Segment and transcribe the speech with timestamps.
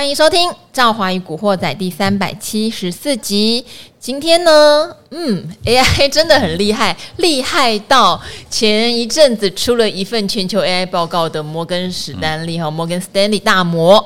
[0.00, 3.62] 欢迎收听《赵华与古惑仔》第三百七十四集。
[3.98, 8.18] 今天呢，嗯，AI 真的很厉害，厉害到
[8.48, 14.02] 前一阵子出了一份全球 AI 报告的摩根史丹利哈，摩根斯丹利大摩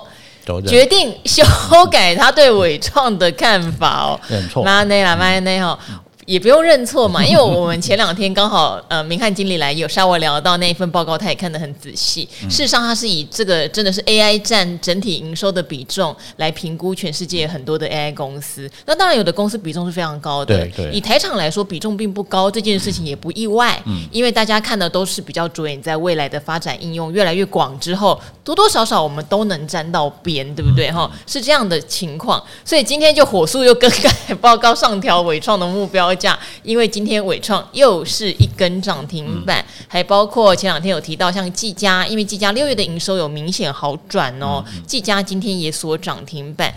[0.66, 1.44] 决定修
[1.88, 4.20] 改他对伪创的看法哦。
[4.28, 5.78] 没错，妈内啦，妈内哈。
[6.26, 12.28] 也不用认错嘛，因为我 们前两天刚好呃，明翰经理来有稍微聊到那一份报告，他也看得很仔细。
[12.42, 18.70] 事实上，他是以这个真的是 AI 占整体营收的比重来评估全世界很多的 AI 公司。
[18.86, 20.56] 那当然，有的公司比重是非常高的。
[20.56, 20.90] 对对。
[20.92, 23.80] 以台厂来说，比重并不高，这件事情也不意外。
[23.86, 24.04] 嗯。
[24.10, 30.90] 因为大家看的都是比较着眼在未来的发展应用越来越广之后，多多少少我们都能沾到边，对不对？
[30.90, 32.42] 哈，是这样的情况。
[32.64, 36.13] 所以今天就火速又更改报告，上调伟创的目标。
[36.14, 46.72] 价，因为今天伟创又是一根涨停板，嗯、还包括前两天有提到像技嘉，因为技嘉六月的营收有明显好转哦，技嘉、嗯、今天也锁涨停板。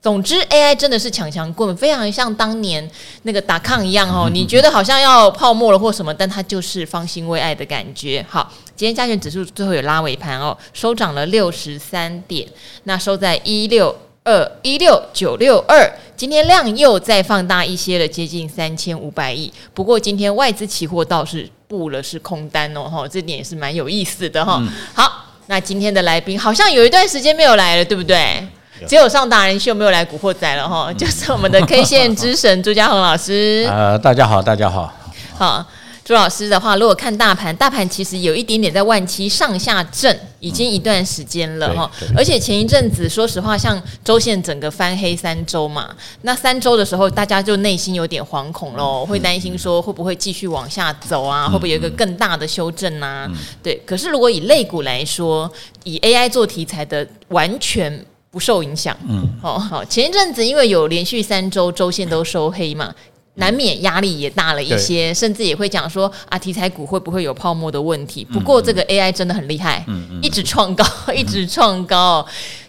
[0.00, 2.90] 总之，AI 真的是强强棍，非常像当年
[3.22, 8.26] 那个打抗一样哦，你觉得好像要泡沫了或什么，但它就是方兴未艾的感觉。
[8.28, 12.48] 好，今天加权指数最后有拉尾盘哦，收涨了六十三点，
[12.82, 13.96] 那收在一六。
[14.24, 15.84] 二一六九六二，
[16.16, 19.52] 今天量又再放大一些了，接近三千五百亿。
[19.74, 24.58] 不过今天外资期货倒是布了是空单哦，哈，这点也是蛮有意思的哈。
[24.60, 28.46] 嗯、好，那今天的来宾好像有一段时间没有来了，对不对？
[28.86, 33.66] 只有上达人秀没有来古惑仔了哈，嗯、就是我们的 K 线之神朱家宏老师。
[33.70, 34.94] 呃，大家好，大家好，
[35.36, 35.66] 好。
[36.04, 41.88] 朱老师的话，如果看大盘，大盘其实有一点点在万七上下震，已经一段时间了哈。
[42.16, 51.46] 而且前一阵子，说实话，像周线整个翻黑三周嘛，那三周的时候，大家就内心有点惶恐喽，会担心说会不会继续往下走啊？
[51.46, 53.30] 会不会有一个更大的修正啊？
[53.62, 53.80] 对。
[53.86, 55.50] 可是如果以类股来说，
[55.84, 58.96] 以 AI 做题材的，完全不受影响。
[59.08, 59.22] 嗯。
[59.40, 59.84] 好，好。
[59.84, 62.92] 前一阵子因为有连续三周周线都收黑嘛。
[63.36, 68.24] 难免压力也大了一些，甚至也会讲说啊，题材股会不会有泡沫的问题？
[68.26, 70.84] 不过这个 AI 真的很厉害，嗯嗯、一直创高，
[71.16, 72.26] 一直创高。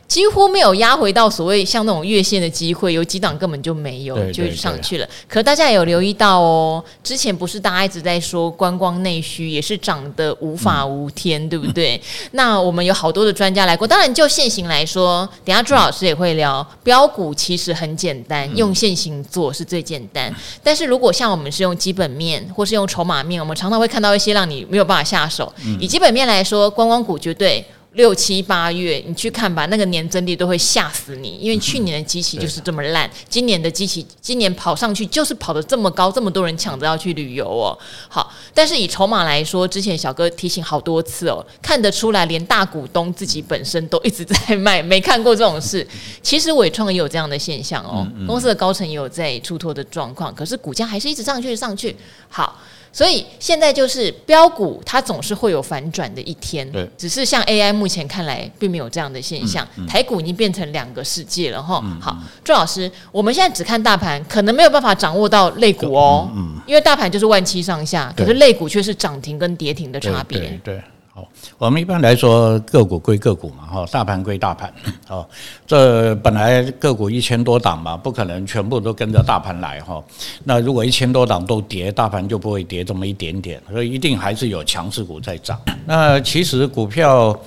[0.08, 5.10] 几乎没有压回到所谓像那种月线的机会，有几档根本就没有，就上去了。
[5.28, 12.00] 可大家也有留意到哦，之前不是大家一直在说观光内需也是涨得无法无天，嗯、对不对？
[12.32, 20.32] 那我们有好多的专家来过，当然就现行来说，等下朱老师也会聊标股，其实很简单，用现行做是最简单。
[20.62, 25.52] 但是如果像我们是用基本面或是用筹码面，我们常常会看到一些让你没有办法下手。
[25.80, 27.66] 以基本面来说，观光股绝对。
[27.94, 37.78] 六七八月，你去看吧，那个年增率都会吓死你，因为去年的机器就是这么烂，今年的机器今年跑上去就是跑得这么高，这么多人抢着要去旅游哦。
[38.10, 45.88] 好，但是以筹码来说，之前小哥提醒好多次哦，看得出来，连大股东自己本身都一直在卖， 没看过这种事。
[46.22, 51.96] 其实伟创也有这样的现象哦，公司的高层也有在出脱的状况，可是股价还是一直上去上去。
[52.28, 52.60] 好。
[52.94, 56.72] 所以现在就是标股，它总是会有反转的一天。
[56.72, 59.68] 对，只是像 AI 目前看来并没有这样的现象。
[59.76, 61.82] 嗯嗯、台股已经变成两个世界了哈。
[61.84, 66.30] 嗯、好，朱老师，我们现在只看大盘，可能没有办法掌握到类股哦。
[66.68, 70.40] 因为大盘就是万七上下，可是类股却是涨停跟跌停的差别。
[70.40, 70.48] 对。
[70.48, 70.84] 对对
[71.16, 71.30] 好，
[71.60, 74.74] 我们一般来说个股归个股嘛，哈，大盘归大盘，
[75.08, 75.24] 哦，
[75.68, 80.04] 这本来个股一千多档嘛，不可能全部都跟着大盘来哈。
[80.44, 85.62] 那如果一千多档都跌，大盘就不会跌这么一点点，所以一定还是有强势股在涨。
[85.86, 87.40] 那其实股票。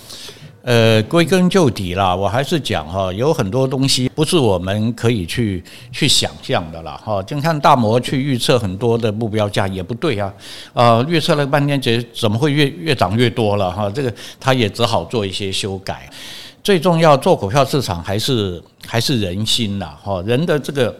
[0.66, 5.62] 呃，归根究底啦，我还是讲哈，有很多东西不是我们可以去
[5.92, 7.22] 去想象的啦哈。
[7.22, 10.34] 就看大摩去预测很多的目标价也不对啊，
[10.72, 13.88] 呃，预测了半天，觉怎么会越越涨越多了哈？
[13.88, 16.10] 这个他也只好做一些修改。
[16.64, 20.92] 最重要，做股票市场还是还是人心呐哈，人的这个。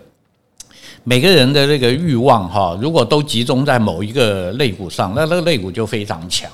[1.09, 6.51] 每个人的那个欲望哈，如果都集中在某一个肋骨上，那那个肋骨就非常强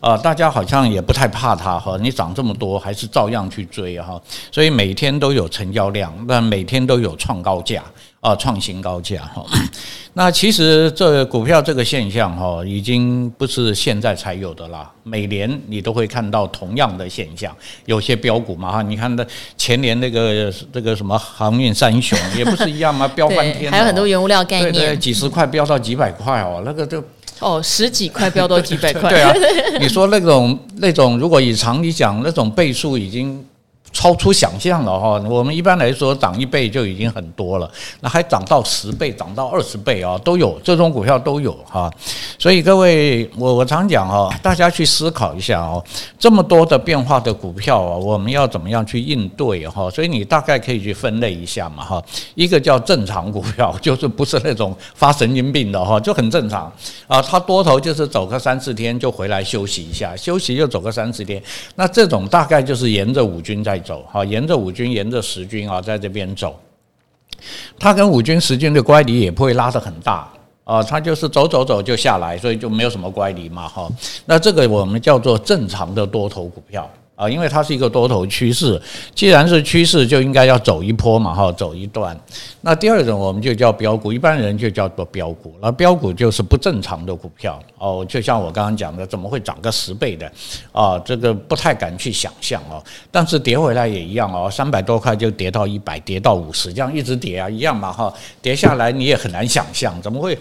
[0.00, 0.16] 啊！
[0.16, 7.82] 大家好像也不太怕它哈，你涨这么多，还是照样去追哈，所以每天都有成交量，那每天都有创高价。
[8.20, 9.44] 啊，创新高价哈！
[10.14, 14.90] 那其实这股票这个现象哈，已经不是现在才有的啦。
[15.04, 17.54] 每年你都会看到同样的现象，
[17.84, 19.24] 有些标股嘛哈，你看那
[19.56, 23.06] 前年那个这个什么航运三雄也不是一样吗？
[23.14, 27.00] 飙翻天，还有很多原物料概念，对对，几十块飙到几百块哦，那个就
[27.40, 29.32] 哦十几块飙到几百块， 对啊。
[29.80, 33.44] 你说那种那种，如果以常理讲，那种倍数已经。
[33.96, 35.18] 超出想象了哈。
[35.26, 37.70] 我们一般来说涨一倍就已经很多了，
[38.00, 41.90] 那还涨到十倍、涨到二十倍啊，都有这种股票都有哈。
[42.38, 45.82] 所以各位，我我常讲哈，大家去思考一下哦，
[46.18, 49.88] 这么多的变化的股票啊，我们要怎么样去应对哈？
[49.88, 52.02] 所以你大概可以去分类一下嘛哈。
[52.34, 56.70] 一个叫正常股票， 就是不是那种发神经病的哈，就很正常
[57.06, 57.22] 啊。
[57.22, 61.42] 它多头就是走个三四天就回来休息一下，休息又走个三四天，
[61.76, 66.58] 那这种大概就是沿着五均在走哈，沿着五军，沿着十军啊，在这边走。
[67.78, 70.28] 他跟五军、十军的乖离也不会拉得很大
[70.64, 73.88] 啊，他就是走走走就下来，所以就没有什么乖离嘛哈。
[74.24, 76.90] 那这个我们叫做正常的多头股票。
[77.16, 78.80] 啊，因为它是一个多头趋势，
[79.14, 82.16] 既然是趋势，就应该要走一波嘛，哈，走一段。
[82.60, 85.54] 那第二种我们就叫标股，一般人就叫做标股。
[85.62, 90.30] 那标股就是不正常的股票哦，就像我刚刚讲的，怎么会涨个十倍的
[90.72, 90.98] 啊？
[90.98, 92.84] 这个不太敢去想象哦。
[93.10, 98.12] 但是跌回来也一样哦，三百多块就跌到一百，跌到五十，这样一直跌啊，一样嘛，哈，
[98.42, 100.38] 跌下来你也很难想象，怎么会？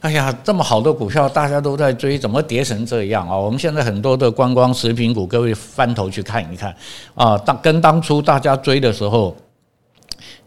[0.00, 3.36] 哎呀，这么好的股票大家都在追，怎么跌成这样啊？
[3.36, 6.74] 我们现在很多的观光食品股，各位翻头去看一看
[7.14, 9.36] 啊，当跟当初大家追的时候，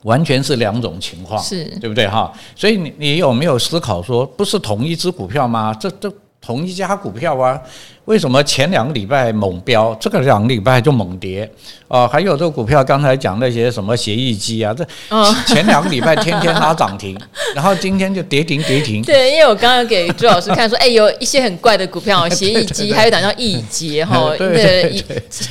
[0.03, 2.31] 完全是两种情况，是对不对哈？
[2.55, 5.73] 所以你你有没有思考说，不是同一只股票吗？
[5.73, 7.61] 这这同一家股票啊？
[8.11, 11.49] 为什么前两个礼拜猛飙，这个两个礼拜就猛跌
[11.87, 12.05] 啊？
[12.05, 14.85] 还有这个股票，刚才讲那些什么协议机啊，这
[15.47, 17.17] 前两个礼拜天天拉涨停，
[17.55, 19.01] 然后今天就跌停跌停。
[19.01, 25.01] 对，因为我刚刚给朱老师看说，哎，有一些很怪的股票， 协议机，还有档叫亿捷哈， 对，一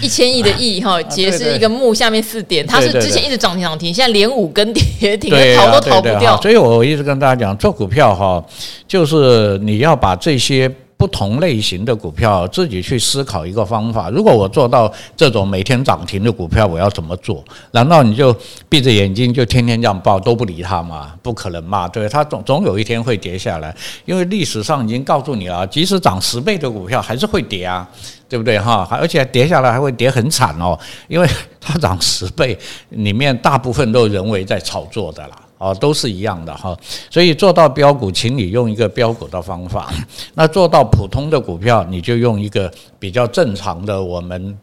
[0.02, 6.38] 一千亿的亿哈，捷是一个木下面四点，它是之前一直涨停涨停，现在连五根跌停，逃都逃不掉。
[6.42, 8.44] 所以我一直跟大家讲，做股票哈，
[8.86, 10.70] 就是你要把这些。
[11.00, 14.11] 不同类型的股票，自己去思考一个方法。
[14.11, 17.43] 如果我做到这种每天涨停的股票，我要怎么做？
[17.70, 18.37] 难道你就
[18.69, 21.14] 闭着眼睛就天天这样报都不理它吗？
[21.23, 23.75] 不可能嘛，对，它总总有一天会跌下来，
[24.05, 27.88] 因为历史上已经告诉你了，即使涨十倍的股票还是会跌啊，
[28.29, 28.87] 对不对哈？
[28.91, 31.26] 而且跌下来还会跌很惨哦，因为
[31.58, 32.58] 它涨十倍
[32.91, 35.41] 里面大部分都人为在炒作的啦。
[35.60, 36.74] 哦，都是一样的哈，
[37.10, 39.92] 所以做到标股，请你用一个标股的方法；
[40.32, 44.58] 那做到普通的股票，你就用一个比较正常的我们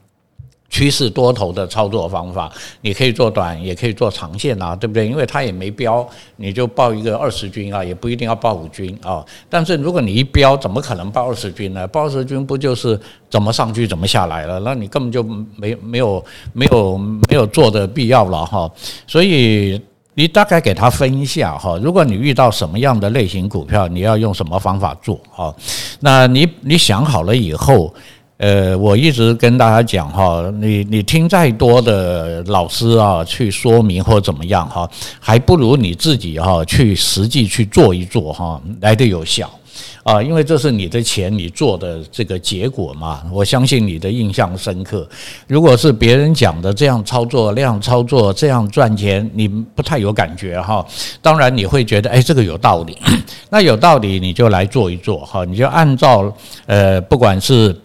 [0.72, 2.52] 趋势多头的操作方法。
[2.82, 5.08] 你可以做短，也可以做长线啊，对不对？
[5.08, 6.04] 因为它也没标，
[6.38, 9.24] 你就报一个二十均啊，也不一定要报五均啊。
[9.48, 11.86] 但是如果你一标，怎么可能报二十均呢？
[11.86, 14.60] 报二十均不就是怎么上去怎么下来了？
[14.62, 15.22] 那你根本就
[15.56, 18.68] 没没有没有没有做的必要了哈。
[19.06, 19.80] 所以。
[20.20, 25.54] 你大概给他分一下哈，如果你遇到什么样的类型股票，你要用什么方法做哈？
[26.00, 27.94] 那你你想好了以后，
[28.38, 39.48] 呃，我一直跟大家讲哈，你你听再多的老师啊去说明或怎么样哈，还不如你自己哈去实际去做一做哈来的有效。
[40.08, 45.06] 啊，因为这是你的钱，你做的这个结果嘛，我相信你的印象深刻。
[45.48, 50.86] 如果是别人讲的这样操作、那样操作、这样赚钱，你不太有感觉哈。
[51.22, 52.98] 当然你会觉得，哎，这个有道理。
[53.52, 56.34] 那有道理你就来做一做哈，你就按照
[56.68, 57.78] 呃，不管是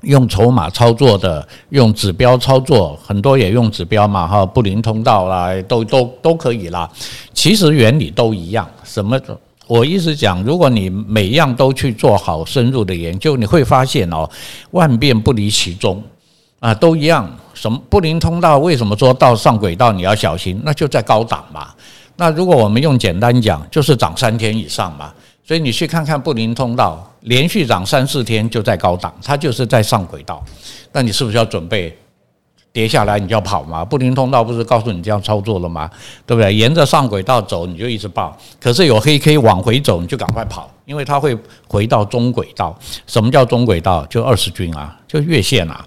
[0.00, 6.90] 用筹码操作的，用指标操作，很多也用指标嘛哈，布林通道啦，都都都可以啦。
[7.34, 9.20] 其实原理都一样，什么？
[9.70, 14.28] 我一直讲，如果你每样都去做好深入的研究，你会发现哦，
[14.72, 16.02] 万变不离其宗，
[16.58, 17.32] 啊，都一样。
[17.54, 18.58] 什么布林通道？
[18.58, 20.60] 为什么说到上轨道你要小心？
[20.64, 21.68] 那就在高档嘛。
[22.16, 25.12] 那如果我们用简单讲，就是涨三天以上嘛。
[25.46, 30.44] 所以你去看看布林通道，连续涨三四天就在高档，它就是在上轨道。
[30.90, 31.96] 那你是不是要准备？
[32.72, 35.90] 跌下来你就要跑嘛，布林通道不是告诉你这样操作了吗？
[36.24, 36.54] 对不对？
[36.54, 41.36] 沿着上轨道走你就一直抱，可是有黑 K 往回走你就赶快跑，因为它会
[41.66, 42.78] 回到中轨道。
[43.06, 44.06] 什么叫中轨道？
[44.06, 45.84] 就二十均啊，就月线啊，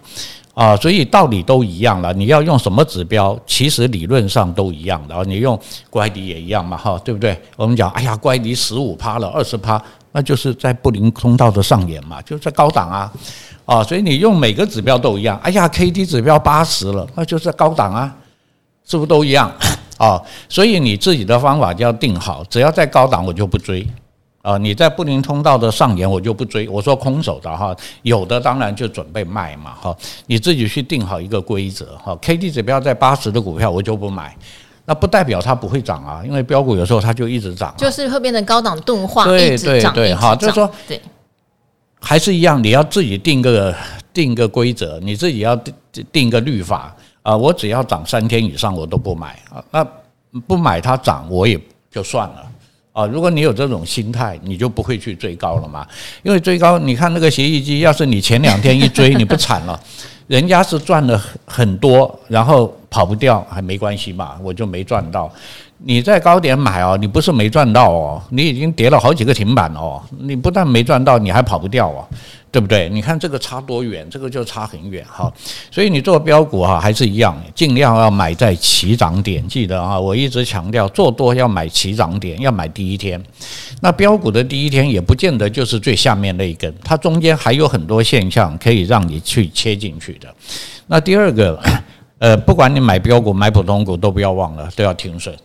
[0.53, 2.11] 啊，所以道理都一样了。
[2.13, 3.39] 你要用什么指标？
[3.47, 5.23] 其实理论上都一样的。
[5.23, 5.57] 你用
[5.89, 7.39] 乖离也一样嘛，哈，对不对？
[7.55, 9.81] 我们讲，哎呀，乖离十五趴了，二十趴，
[10.13, 13.11] 那就是在布林通道的上沿嘛，就在高档啊。
[13.65, 15.39] 啊，所以你用每个指标都一样。
[15.41, 18.13] 哎呀，K D 指标八十了，那就是高档啊，
[18.85, 19.49] 是不是都一样？
[19.97, 23.87] 啊，所以你自己的方法就要定好，只要在高档我就不追。
[24.41, 26.67] 啊，你在布林通道的上沿我就不追。
[26.67, 29.95] 我说空手的哈，有的当然就准备卖嘛哈。
[30.25, 32.13] 你自己去定好一个规则哈。
[32.21, 34.35] K D 指标在八十的股票我就不买，
[34.85, 41.01] 那不代表它不会涨啊，因为标股有时候它就一直涨，就是会变成高档钝化，对对对，哈，就是说对。
[42.05, 43.73] 还是一样，你要自己定个
[44.11, 45.73] 定个规则，你自己要定
[46.11, 49.87] 定个律法啊，我只要涨三天以上我都不买啊，那
[50.45, 51.57] 不买它涨我也
[51.89, 52.45] 就算了
[52.91, 53.05] 啊。
[53.05, 55.87] 如果你有这种心态，你就不会去追高了嘛。
[56.23, 59.79] 因为追高，你看那个协议机，要是你前两天一追，你不惨了？
[60.27, 65.31] 人家是赚了很多，然后跑不掉还没关系嘛，我就没赚到。
[65.85, 72.07] 你在高点买哦，你不是没赚到哦，你已经跌了好几个停板哦，你不但没赚到，你还跑不掉哦，
[72.49, 72.87] 对不对？
[72.87, 75.29] 你看这个差多远，这个就差很远哈。
[75.69, 83.21] 所以你做标股哈还是一样，尽量要买在起涨点，记得啊，我一直强调做多要买起涨点，要买第一天。
[83.81, 90.33] 那标股的第一天也不见得就是最下面那一根，它中间还有很多现象可以让你去切进去的。
[90.87, 91.59] 那第二个，
[92.19, 95.35] 呃，不管你买标股买普通股，都不要忘了都要停损。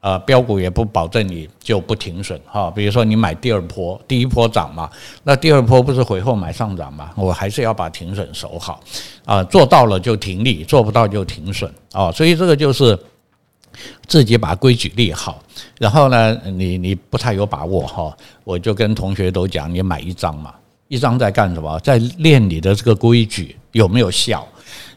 [0.00, 2.70] 呃，标股也不保证你就不停损哈。
[2.70, 4.90] 比如说你买第二波，第一波涨嘛，
[5.22, 7.10] 那第二波不是回后买上涨嘛？
[7.16, 8.80] 我还是要把停损守好
[9.26, 12.10] 啊，做到了就停利，做不到就停损啊。
[12.10, 12.98] 所以这个就是
[14.06, 15.42] 自己把规矩立好。
[15.78, 20.54] 然后呢，你你不太有把握哈，我就跟同学都讲，你买一张嘛，
[20.88, 21.78] 一张在干什么？
[21.80, 24.48] 在练你的这个规矩有没有效？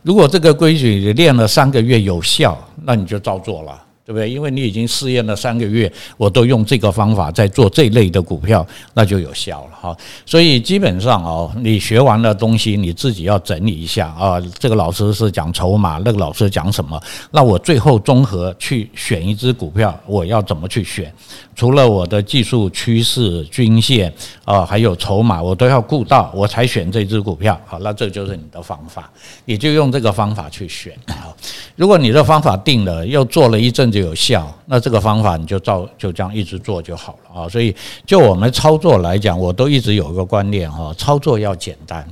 [0.01, 3.83] 如果这个规矩你练了三个月有效，那你就照做了。
[4.05, 4.29] 对不对？
[4.29, 9.97] 因为你已经试验了三个月，我都用这个方法在做这类的股票，那就有效了哈。
[10.25, 14.41] 所以基本上哦，你学完了东西，你自己要整理一下啊。
[14.59, 17.01] 这个老师是讲筹码，那个老师讲什么？
[17.31, 21.11] 那我最后综合去选一只股票，我要怎么去选？
[21.55, 24.11] 除了我的技术趋势、均线
[24.43, 27.59] 啊，还有筹码，我都要顾到，我才选这只股票。
[27.65, 29.09] 好，那这就是你的方法，
[29.45, 30.93] 你就用这个方法去选。
[31.07, 31.35] 好，
[31.75, 37.47] 如果你的方法定了，又做了一阵子有效，那这个方法你就照就这样一直做就好了啊。
[37.47, 37.73] 所以，
[38.05, 42.03] 就我们操作来讲，我都一直有一个观念哈，操作要简单。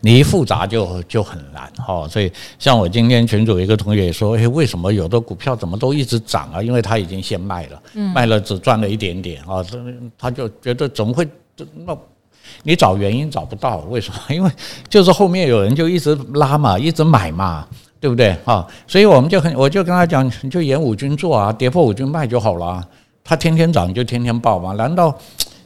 [0.00, 6.62] 你一复杂就就很难哈，所以像我今天群组一个同学也说，诶，为什么有的股票怎么都一直涨啊？
[6.62, 7.82] 因为他已经先卖了，
[8.14, 9.64] 卖了只赚了一点点啊，
[10.18, 11.28] 他就觉得怎么会
[11.86, 11.96] 那？
[12.62, 14.18] 你找原因找不到，为什么？
[14.28, 14.50] 因为
[14.86, 17.66] 就是后面有人就一直拉嘛，一直买嘛，
[18.04, 18.66] 对不对啊？
[18.86, 22.86] 所以我们就很，我就跟他讲，你就演五军做啊，跌破五军卖就好了，
[23.24, 25.16] 他天天涨就天天爆嘛，难道？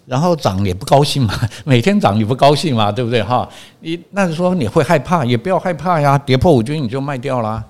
[0.07, 1.35] 然后涨也不高兴嘛，
[1.67, 3.49] 每天涨你不高兴嘛，对不对哈？
[3.81, 7.61] 你那是说你会害怕，也不要害怕呀，跌破五军你就卖掉啦，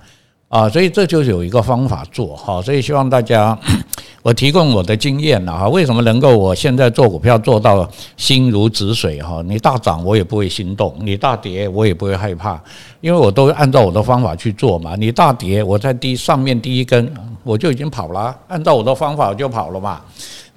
[0.49, 3.57] 啊所以这就有一个方法做哈，所以希望大家
[4.23, 7.87] 我提供我的经验了哈，为什么能够我现在做股票做到
[8.17, 9.43] 心如止水哈？
[9.45, 12.59] 你大涨我也不会心动，你大跌我也不会害怕，
[12.99, 14.95] 因为我都按照我的方法去做嘛。
[14.95, 17.13] 你大跌我在第上面第一根
[17.43, 20.01] 我就已经跑了，按照我的方法我就跑了嘛，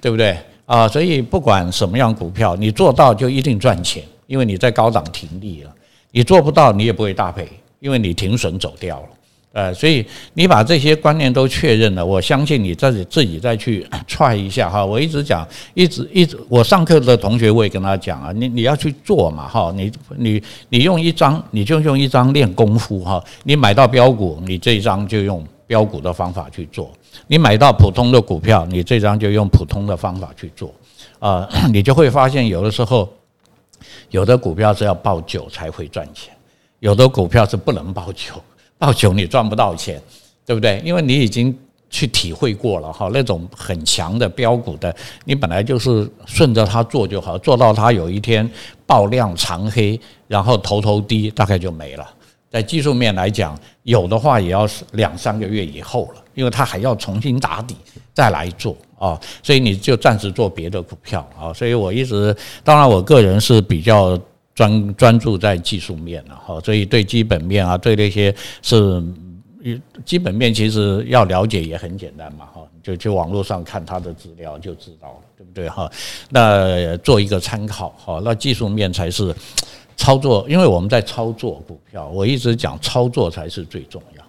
[0.01, 0.35] 对不对？
[0.65, 5.69] 啊，所以不管什么样股票，你做到就一定赚钱，因为你在高档停利了；
[6.09, 7.47] 你做不到，你也不会大赔，
[7.79, 9.05] 因为你停损走掉了。
[9.53, 14.83] 呃，所以你把这些观念都确认了，我相信你自己自己再去 踹一下哈。
[14.83, 23.23] 我一直讲，一直一直，我上课的同学我也跟他讲啊，你你要去做嘛哈，你你你用一张，你就用一张练功夫哈。
[23.43, 26.91] 你买到标股，你这一张就用标股的方法去做。
[27.27, 30.73] 你买到普通的股票，你这张就用普通的方法去做，
[31.19, 33.07] 啊， 你就会发现有的时候，
[34.09, 36.33] 有的股票是要抱久才会赚钱，
[36.79, 38.33] 有的股票是不能抱久，
[38.83, 40.01] 抱久你赚不到钱，
[40.45, 40.81] 对不对？
[40.83, 41.57] 因为你已经
[41.89, 48.47] 去体会过了哈，那种很强的标股的，你本来就是顺着它做就好，做到它有一天
[48.85, 49.97] 爆量长黑，
[50.27, 52.05] 然后头头低，大概就没了。
[52.51, 57.77] 在技术面来讲，有的话也要两三个月以后了，因为它还要重新打底
[58.13, 61.53] 再来做啊，所以你就暂时做别的股票啊。
[61.53, 62.35] 所以我一直，
[62.65, 64.19] 当然我个人是比较
[64.55, 69.03] 专专注在技术面了哈，所以对基本面啊，对那些是
[70.05, 75.91] 基本面其实要了解也很简单嘛哈，就去网络上看他的资料就知道了，对不对哈？
[76.29, 79.33] 那做一个参考哈，那技术面才是。
[79.95, 84.23] 操作，因为我们在操作股票，我一直讲操作才是最重要。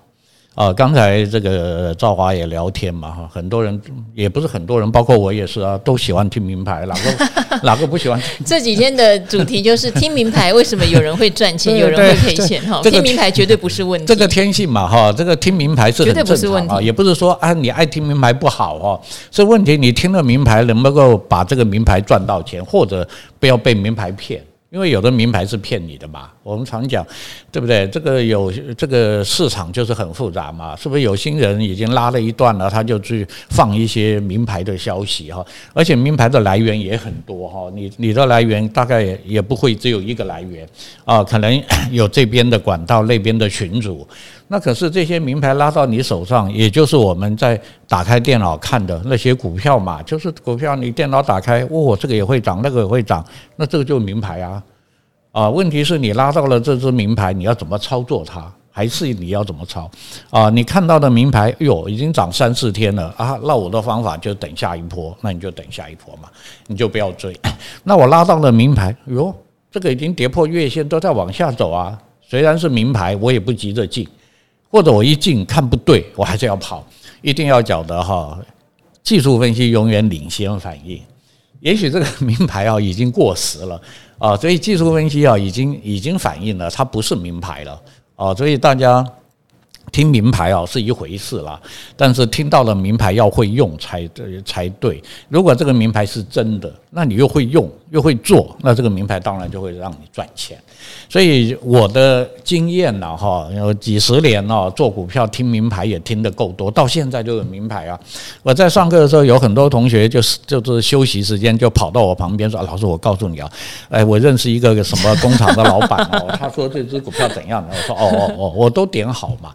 [0.55, 3.81] 啊，刚才这个赵华也聊天嘛，哈，很多人
[4.15, 8.21] 也不是很多人，包括我也是啊，都喜欢听名牌，哪个 哪个不喜欢？
[8.47, 12.63] 这几天的主题就是听名牌，为什么有人会赚钱，有人会赔钱？
[12.63, 19.01] 哈，听名牌绝对不是问题，这个天性嘛，哈，这个听名牌是很正常啊，也不是说啊，你爱听名牌不好哈，
[19.33, 23.07] 是问题你听了名牌能不能够把这个名牌赚到钱，或者
[23.41, 24.41] 不要被名牌骗。
[24.75, 27.07] 因为有的名牌是骗你的嘛，我们常讲，
[27.53, 27.87] 对不对？
[27.87, 31.03] 这个有这个市场就是很复杂嘛，是不是？
[31.03, 40.69] 有心人已经拉了一段了，他就去放一些名牌的消息哈，而且名牌的来源也很多哈，你你的来源大概也不会只有一个来源
[41.05, 41.63] 啊，可能
[41.93, 44.05] 有这边的管道，那边的群主。
[44.49, 53.25] 那可是这些名牌拉到你手上，也就是我们在打开电脑看的那些股票嘛，就是股票你电脑打开，哦，这个也会涨，那个也会涨，
[53.57, 54.63] 那这个就名牌啊，
[55.33, 58.53] 啊，问题是你拉到了这只名牌，你要怎么操作它？
[58.77, 59.89] 还是你要怎么操？
[60.31, 66.29] 啊，你看到的名牌，哟，已经涨三四天了啊，那我的方法就等下一波，那你就等下一波嘛，
[66.67, 67.33] 你就不要追。
[67.85, 69.33] 那我拉到了名牌，哟，
[69.71, 74.05] 这个已经跌破月线，都在往下走啊，虽然是名牌，我也不急着进。
[74.75, 76.85] 或者我一进看不对，我还是要跑，
[77.23, 78.37] 一定要晓得哈，
[79.05, 81.01] 技术分析永远领先反应。
[81.63, 83.81] 也许这个名牌啊已经过时了
[84.19, 87.81] 啊，所以技术分析啊已经已经反映了它不是名牌了
[88.17, 89.07] 啊，所以大家。
[89.95, 91.61] 听名牌啊是一回事啦，
[91.97, 94.11] 但是听到了名牌要会用才
[94.45, 95.01] 才对。
[95.29, 100.59] 如果这个名牌是真的，那你又会用又会做，那这个名牌当然就会让你赚钱。
[101.09, 107.97] 所以我的经验呢，哈，有几十年了，做股票听名牌也听得够多，到现在就有名牌啊。
[108.43, 113.49] 我在上课的时候，有很多同学就是就是休息时间就跑到我旁边说：“老师，我告诉你啊，
[113.91, 119.55] 哎，我认识一个什么工厂的老板哦，他说这只股票怎样的？”我说：“哦哦哦，我都点好嘛。”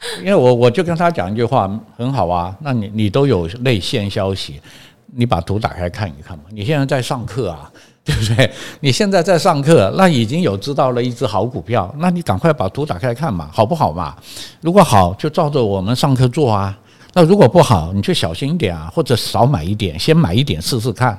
[0.20, 4.60] 因为我我就跟他讲一句话，很好啊，那你你都有内线消息，
[5.06, 6.44] 你把图打开看一看嘛。
[6.50, 7.70] 你现在在上课啊，
[8.04, 8.50] 对不对？
[8.80, 14.16] 你现在在上课，那已经有知道了一只好股票，那你赶快把图打开看嘛，好不好嘛？
[14.60, 16.76] 如果好，就照着我们上课做啊。
[17.14, 21.18] 那如果不好，你就小心一点啊，或者少买一点，先买一点试试看。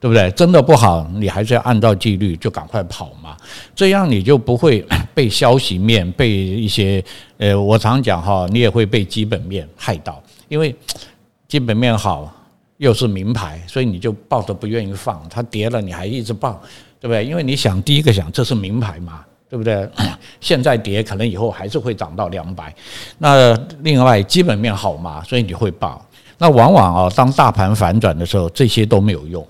[0.00, 0.30] 对不对？
[0.30, 3.36] 真的不好，你还是要按照纪律就赶快跑嘛，
[3.74, 4.82] 这样你就不会
[5.14, 7.04] 被消息面、被一些
[7.36, 10.74] 呃，我常讲哈，你也会被基本面害到，因为
[11.46, 12.32] 基本面好
[12.78, 16.58] 又是名牌，所以你就抱着不愿意放，它跌了你还一直抱，
[16.98, 17.22] 对不对？
[17.22, 19.86] 因为你想第一个想这是名牌嘛，对不对？
[20.40, 22.74] 现在跌可能以后还是会涨到两百，
[23.18, 26.02] 那另外基本面好嘛，所以你会抱。
[26.38, 29.46] 那往往啊，当大盘反转的时候，这些都没有用。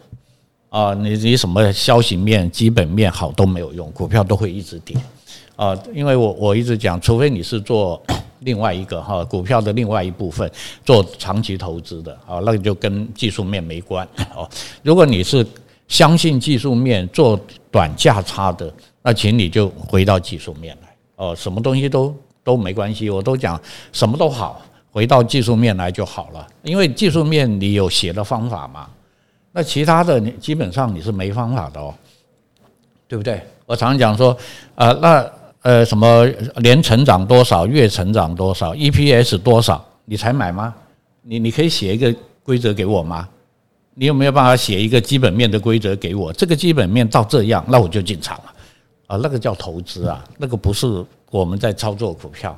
[0.70, 4.96] 啊，你你什么消息面、基本面好都没有用，股票都会一直跌。
[5.56, 8.00] 啊，因为我我一直讲，除非你是做
[8.40, 10.48] 另外一个哈股票的另外一部分，
[10.84, 14.06] 做长期投资的啊，那个就跟技术面没关。
[14.34, 14.48] 哦，
[14.84, 15.44] 如果你是
[15.88, 17.38] 相信技术面做
[17.72, 20.88] 短价差的，那请你就回到技术面来。
[21.16, 22.14] 哦，什么东西都
[22.44, 23.60] 都没关系，我都讲
[23.92, 26.46] 什么都好，回到技术面来就好了。
[26.62, 28.88] 因为技术面你有写的方法嘛。
[29.52, 31.92] 那其他的你基本上你是没方法的哦，
[33.08, 33.40] 对不对？
[33.66, 34.36] 我常讲说，
[34.76, 35.32] 呃，那
[35.62, 36.26] 呃什么
[36.62, 40.74] 年成长多少，月成长多少，EPS 多少，你才买吗？
[41.22, 43.28] 你你可以写一个规则给我吗？
[43.94, 46.32] 你有没有办法写一个基本面的规则给我？
[46.32, 48.54] 这个基本面到这样，那我就进场了
[49.08, 52.56] 啊，那个叫投资啊，那个不是我们在操作股票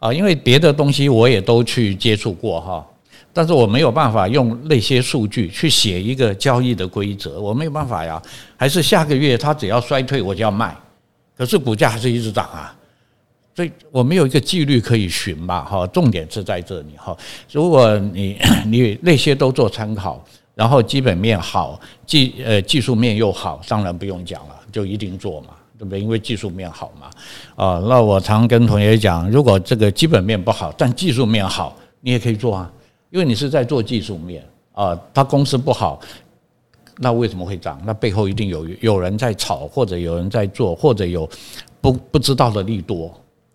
[0.00, 2.86] 啊，因为别的东西我也都去接触过哈。
[3.34, 8.22] 但是我没有办法用那些数据去写一个交易的规则，我没有办法呀。
[8.56, 10.74] 还是下个月它只要衰退我就要卖，
[11.36, 12.72] 可是股价还是一直涨啊。
[13.56, 15.86] 所以我没有一个纪律可以循嘛，哈。
[15.88, 17.16] 重点是在这里哈。
[17.50, 26.00] 如果你 你那些都做参考，然后基本面好，技呃技术面又好，当然不用讲了，就一定做嘛，对不对？
[26.00, 27.10] 因为技术面好嘛。
[27.56, 32.70] 啊，那我常跟同学讲，如果这个基本面不好，但技术面好，你也可以做啊。
[33.14, 36.00] 因为你是在做技术面啊，他公司不好，
[36.98, 37.80] 那为什么会涨？
[37.86, 41.30] 那背后一定有有人在炒，或者有人在做，或者有
[41.80, 43.08] 不不知道的利多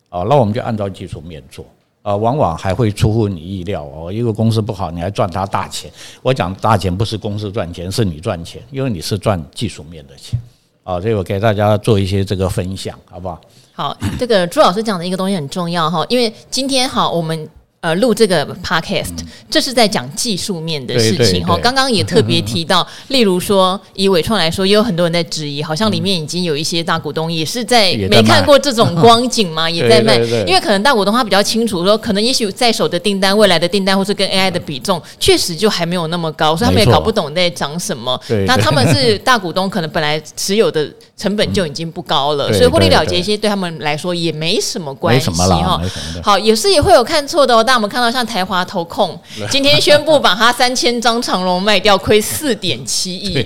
[0.08, 0.24] 啊。
[0.30, 1.66] 那我们就按照技术面做
[2.04, 4.10] 啊，往往还会出乎你意料哦。
[4.10, 5.92] 一个公司不好，你还赚他大钱。
[6.22, 10.42] 我讲大钱不是公司赚钱，是你赚钱，因为你是赚技术面的钱
[10.86, 11.02] 啊。
[11.02, 13.42] 所以我给大家做一些这个分享，好不好？
[13.74, 17.50] 好，这个朱老师讲的一个东西很重要哈，因为今天哈我们。
[17.82, 19.14] 呃，录这个 podcast，
[19.50, 21.58] 这是在讲技术面的事情哈。
[21.64, 30.18] 刚刚也特别提到， 例如说以伟创来说，也有很多人在质疑，好像里面已经有一些大股东也是在没看过这种光景嘛， 也在卖。
[30.46, 38.20] 因为可能大股东他比较清楚，说可能也许在手的订单、未来的订单，或是跟 AI 的比重，确实就还没有那么高，所以他们也搞不懂在涨什么。
[38.46, 45.82] 那他们是 大股东，可能本来持有的成本就已经不高了，所以获利了结一些对他们来说也没什么关系哈。
[46.22, 47.66] 好，有时也会有看错的哦。
[47.70, 49.16] 大我们看到像台华投控
[49.52, 53.46] 今天宣布把它三千张长龙卖掉，亏四点七亿，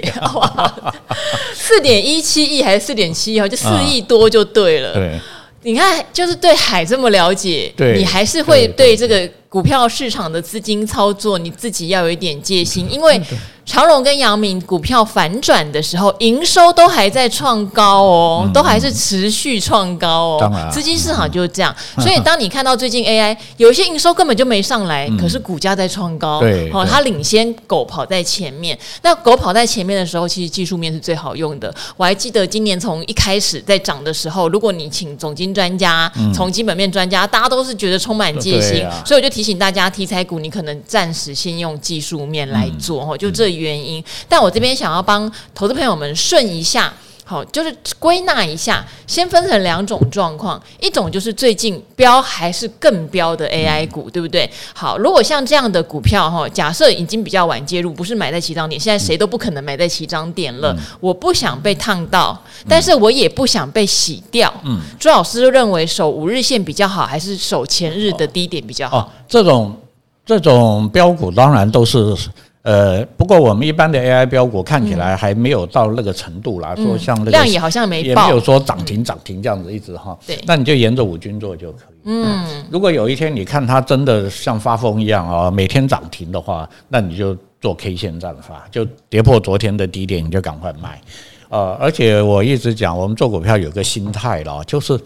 [1.54, 3.50] 四点一七亿还是四点七亿？
[3.50, 4.94] 就四亿多就对了。
[4.94, 5.20] 对，
[5.64, 13.22] 你看，就是对海这么了解，你还是会对这个股票市场的资金操作，你自己要有一点戒心，因为。
[13.66, 20.38] 长荣跟阳明股票反转的时候，营收都还在创高哦，都还是持续创高哦。
[20.42, 21.74] 当然，资金市场就是这样。
[21.98, 28.78] 所以，当你看到最近 AI 有一些营收根本就没上来，可是股价在创高，对，哦，它领先狗跑在前面。
[29.02, 31.74] 那狗跑在前面的时候，其实技术面是最好用的。
[31.96, 43.44] 我还记得今年从一开始在涨的时候，如果你请总经专家、从基本面专家，大家都是觉得充满戒心，所以我就提醒大家，题材股你可能暂时先用技术面来做，哦，就这。
[43.54, 46.92] 原因，但我这边想要帮投资朋友们顺一下，
[47.26, 54.50] 好，就是归纳一下，先分成两种状况，一种就是最近标还是更标的 AI 股，对不对？
[54.74, 60.76] 好，如果像这样的股票哈，假设已经比较晚介入，不是买在起涨点，现在谁都不可能买在起涨点了。
[61.00, 64.54] 我不想被烫到，但是我也不想被洗掉。
[64.64, 68.98] 嗯，朱老师认为守五日线比较好，还是守前日的低点比较好？
[68.98, 69.74] 哦，这种
[70.26, 72.16] 这种标股当然都是。
[72.64, 80.18] 呃，不过我们一般的 AI 标股看起来还没有到那个程度啦，嗯、说像那个量也好像没也没有说涨停涨停这样子一直哈。
[80.26, 81.98] 对，那你就沿着五均做就可以。
[82.06, 91.02] 嗯，如果有一天你看它真的像发疯一样啊，每天涨停的话，那你就做 K 线战法，就跌破昨天的低点你就赶快卖。
[91.54, 95.00] 呃，而且我一直讲，我们做股票有个心态了，就是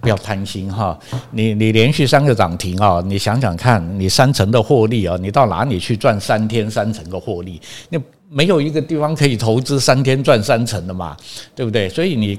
[0.00, 0.98] 不要贪心哈。
[1.30, 7.60] 你你连续三个涨停啊，你想想看，你三成的获利啊，你到哪里去赚三天三成的获利？
[7.88, 11.16] 那没有一个地方可以投资三天赚三成的嘛，
[11.54, 11.88] 对不对？
[11.88, 12.36] 所以你。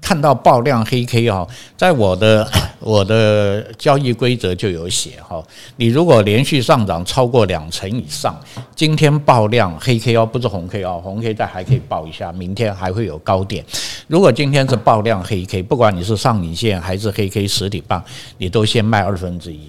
[0.00, 2.48] 看到爆量黑 K 啊，在我的
[2.80, 5.42] 我的交易规则就有写哈，
[5.76, 8.34] 你如果连续上涨超过两成以上，
[8.74, 13.64] 今天爆量黑 K 哦，不是红 K 哦，红 K 再还可以爆一下，明天还会有高点。
[14.08, 18.02] 如果今天是爆量黑 K，不管你是上影线还是黑 K 实体棒，
[18.38, 19.68] 你都先卖二分之一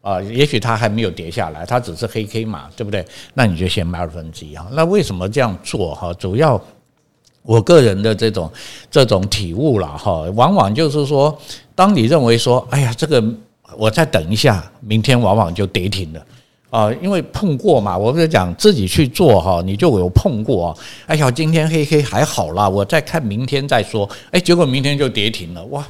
[0.00, 3.04] 啊，也许它还没有跌下来，它只是黑 K 嘛，对不对？
[3.34, 4.66] 那你就先卖二分之一啊。
[4.72, 6.14] 那为什么这样做哈？
[6.14, 6.58] 主要。
[7.44, 8.50] 我个人的这种
[8.90, 11.36] 这种体悟了哈，往往就是说，
[11.74, 13.22] 当你认为说，哎呀，这个
[13.76, 16.26] 我再等一下，明天往往就跌停了
[16.70, 17.96] 啊，因为碰过嘛。
[17.96, 20.76] 我不是讲自己去做哈，你就有碰过啊。
[21.06, 24.08] 哎呀，今天黑黑还好啦，我再看明天再说。
[24.30, 25.86] 哎，结果明天就跌停了，哇！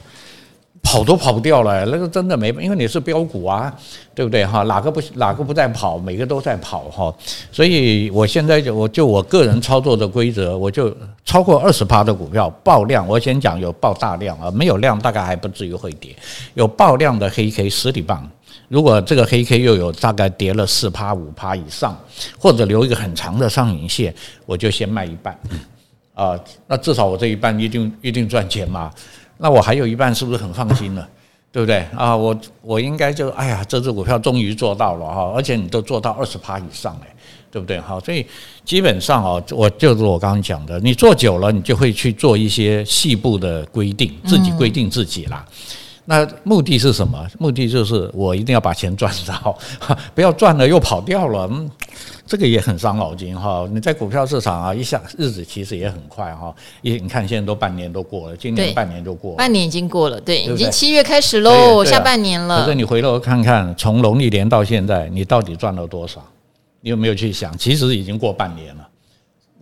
[0.95, 3.75] 跑都跑不掉了，那个真的没，因为你是标股啊，
[4.15, 4.63] 对不对哈？
[4.63, 7.13] 哪个不哪个不在跑，每个都在跑哈。
[7.51, 16.15] 所以我现在就我就我个人操作的规则，我就超过二十趴的股票爆量，我先讲有爆大量啊，没有量大概还不至于会跌。
[16.55, 18.31] 有爆量的黑 K 实体棒，
[18.69, 21.99] 如果这个黑 K 又有大概跌了四趴五趴以上，
[22.39, 24.15] 或者留一个很长的上影线，
[24.47, 25.37] 我就先卖一半
[26.15, 26.39] 啊。
[26.69, 28.93] 那至少我这一半一定一定赚钱嘛。
[29.39, 31.09] 那我还有一半是不是很放心了，
[31.53, 32.17] 对不对啊？
[32.17, 37.15] 我我应该就哎呀，这只股票终于做到了哈，而且你都做到二十趴以上哎，
[37.51, 37.81] 对不对？
[37.81, 38.25] 好，所以
[38.65, 45.45] 基本上啊，我就是我刚刚讲的，你做久了，你就会去做一些细部的规定，自己规定自己啦。
[46.07, 47.27] 那目的是什么？
[47.39, 49.57] 目的就是我一定要把钱赚到，
[50.15, 51.49] 不要赚了又跑掉了。
[51.51, 51.71] 嗯
[52.27, 53.69] 这个也很伤脑筋哈！
[53.71, 56.55] 你在股票市场啊，一下日子其实也很快哈。
[56.81, 62.63] 一你看现在都半年都过了，今年半年就过了，半年已经过了，对，已经七月开始喽，下半年了。
[62.63, 66.25] 可是你回头看看，从农历年到现在，你到底赚了多少？
[66.81, 67.57] 你有没有去想？
[67.59, 68.89] 其实已经过半年了。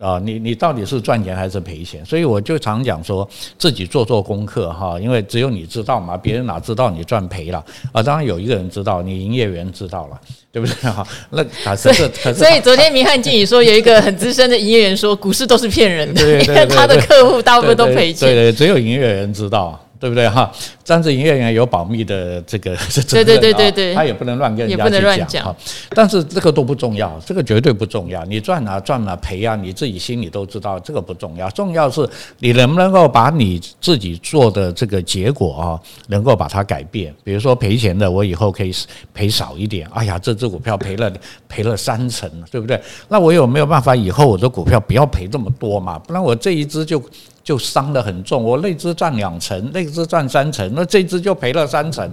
[0.02, 2.04] 啊，你你到底是赚钱还是赔钱？
[2.04, 8.02] 所以我就常讲说，自己做做功课哈，因为只有你知道嘛，别人哪知道你赚赔了啊？
[8.02, 11.06] 当然有一个人知道，你营业员知道了，对不对哈？
[11.30, 19.80] 那可是可是，所以昨天明翰经理说，有一个很资深的营业员说，股市都是骗人的，因 为他的客户大部分都赔钱，对对，只有营业员知道。
[20.02, 20.50] 对不对哈？
[20.84, 25.56] 但是营业员有保密的这个 责任，对对对对，他也不能乱跟人家去讲哈。
[25.90, 28.24] 但是这个都不重要，这个绝对不重要。
[28.24, 31.48] 你赚啊赚啊赔啊，你自己心里都知道，这个不重要。
[31.50, 32.04] 重要是
[32.40, 37.14] 你能不能够把你自己做的这个结果啊，能够把它改变。
[37.22, 38.74] 比如说赔钱的，我以后可以
[39.14, 39.88] 赔少一点。
[39.94, 41.12] 哎呀，这只股票赔了
[41.48, 42.82] 赔了三成，对不对？
[43.06, 45.96] 那我有没有办法以后我的股票不要赔这么多嘛？
[46.00, 47.00] 不然我这一只就。
[47.42, 52.08] 就伤得很重，我那只赚两成，那只赚三成，那这只就赔了三成，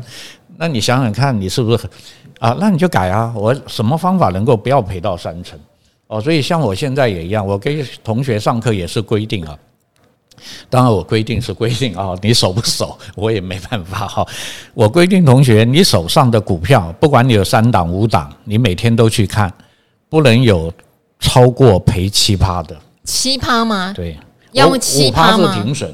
[0.57, 1.87] 那你想想看，你是不是
[2.39, 2.55] 啊？
[2.59, 5.59] 那你就改啊，我什么方法能够不要赔到三成？
[6.07, 9.55] 哦，所以像我现在也一样，我给同学上课也是规定啊，
[10.69, 14.25] 当然我规定是规定啊，你守不守 我也没办法哈。
[14.73, 19.53] 我规定同学，你手上的股票，不管你有三档五档，你每天都去看，
[20.09, 20.73] 不能有
[21.19, 22.75] 超过赔七趴的。
[23.03, 23.93] 七趴吗？
[23.95, 24.17] 对，
[24.51, 25.53] 要用七趴吗？
[25.53, 25.91] 是停损，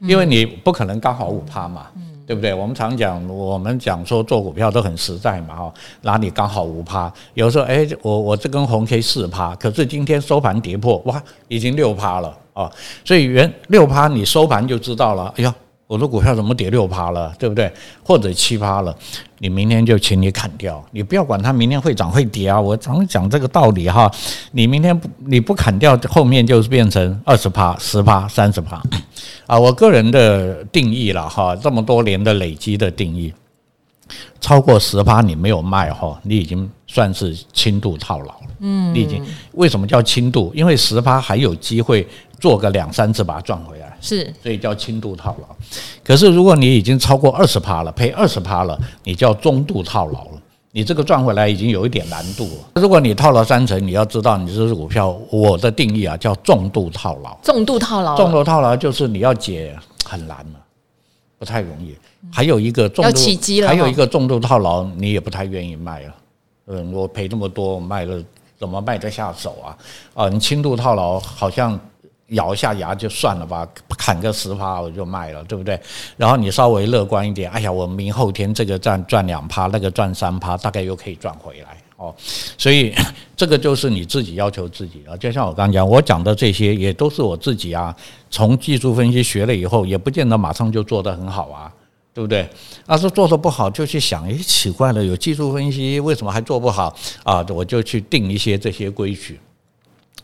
[0.00, 1.86] 因为你不可能刚好五趴嘛。
[2.26, 2.52] 对不对？
[2.52, 7.08] 我们常讲，我们讲说做股票都很实在嘛，哈，哪里刚好五趴？
[7.34, 12.68] 有时候，哎，我我这根红 K 四趴，可是今天收盘跌破，哇，已经六趴了啊！
[13.04, 15.32] 所以原六趴，你收盘就知道了。
[15.36, 15.54] 哎呀，
[15.86, 17.32] 我的股票怎么跌六趴了？
[17.38, 17.72] 对不对？
[18.02, 18.92] 或者七趴了，
[19.38, 22.60] 你明天就请你砍掉，你不要管它明天会涨会跌啊！
[22.60, 24.10] 我常讲这个道理哈，
[24.50, 28.82] 你明天不你不砍掉，后面就是变成二十趴、十趴、三十趴。
[29.46, 33.32] 啊，我个人的定义了哈，这么多年的累积的定义，
[34.40, 38.46] 超过十趴你没有卖哈，你已经算是轻度套牢了。
[38.58, 40.50] 嗯，你已经为什么叫轻度？
[40.52, 42.04] 因为十趴还有机会
[42.40, 45.56] 做个两三次把它赚回来，是，所以叫轻度套牢。
[46.04, 50.42] 可是如果你已经超过二十趴了，赔二十趴了，你叫中度套牢了。
[50.72, 52.82] 你这个赚回来已经有一点难度了。
[52.82, 57.34] 如果你套了三成，你要知道你这只股票，我的定义啊叫重度套牢。
[57.42, 60.60] 重度套牢，重度套牢就是你要解很难了，
[61.38, 61.96] 不太容易。
[62.30, 66.14] 还有一个重度，还有一个重度套牢，你也不太愿意卖了。
[66.66, 68.22] 嗯，我赔这么多，卖了
[68.58, 69.78] 怎么卖得下手啊？
[70.12, 71.80] 啊，你轻度套牢好像。
[72.30, 75.80] 咬一下牙就算了吧，砍个十趴我就卖了，对不对？
[76.16, 82.12] 然后你稍微乐观一点，哎呀，我明后天这个赚赚两趴，那个赚三趴，大概又可以赚回来哦。
[82.58, 82.92] 所以
[83.36, 85.16] 这个就是你自己要求自己啊。
[85.16, 87.94] 就像我刚讲，我讲的这些也都是我自己啊，
[88.28, 91.72] 从技术分析学了以后，也不见得马上就做得很好啊，
[92.12, 92.48] 对不对？
[92.88, 97.46] 要是做得不好，就去想，诶，奇怪了，有技术分析为什么还做不好啊？
[97.50, 99.38] 我就去定一些这些规矩。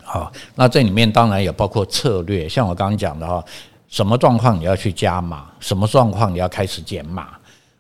[0.05, 3.43] 好，那这里面当然也包括策略，像我刚刚讲的哈，
[3.89, 7.29] 什么状况你要去加码，什么状况你要开始减码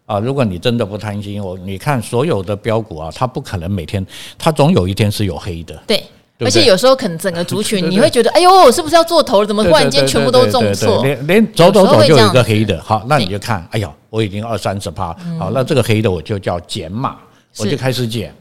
[0.06, 0.18] 啊？
[0.18, 4.04] 如果你真的不贪心，我你看所有的标股啊，它不可能每天，
[4.38, 5.74] 它总有一天是有黑的。
[5.86, 6.02] 对，
[6.40, 9.46] 而且有时候可能整个族 群你会觉得，哎呦，我是不是要做头了？
[9.46, 11.02] 怎么突然间全部都中错？
[11.02, 17.16] 连连走走走就有一个黑的，好，那你就看，哎呦，我已经二三十趴，好，那这个黑的我就叫减码，
[17.58, 18.34] 我就开始减。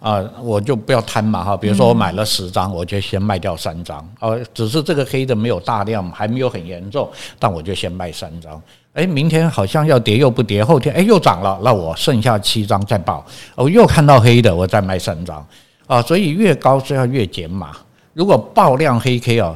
[0.00, 7.08] 啊，我就不要贪嘛哈，比如说我买了十张，我就先卖掉三张，哦，只是这个黑的没有大量，还没有很严重，
[7.38, 8.60] 但我就先卖三张。
[8.94, 15.46] 哎，明天好像要跌又不跌，后天哎又涨了，那我剩下七张再报，我又看到黑的，我再卖三张。
[15.86, 17.72] 啊，所以越高是要越减码。
[18.14, 19.54] 如果爆量黑 K 啊，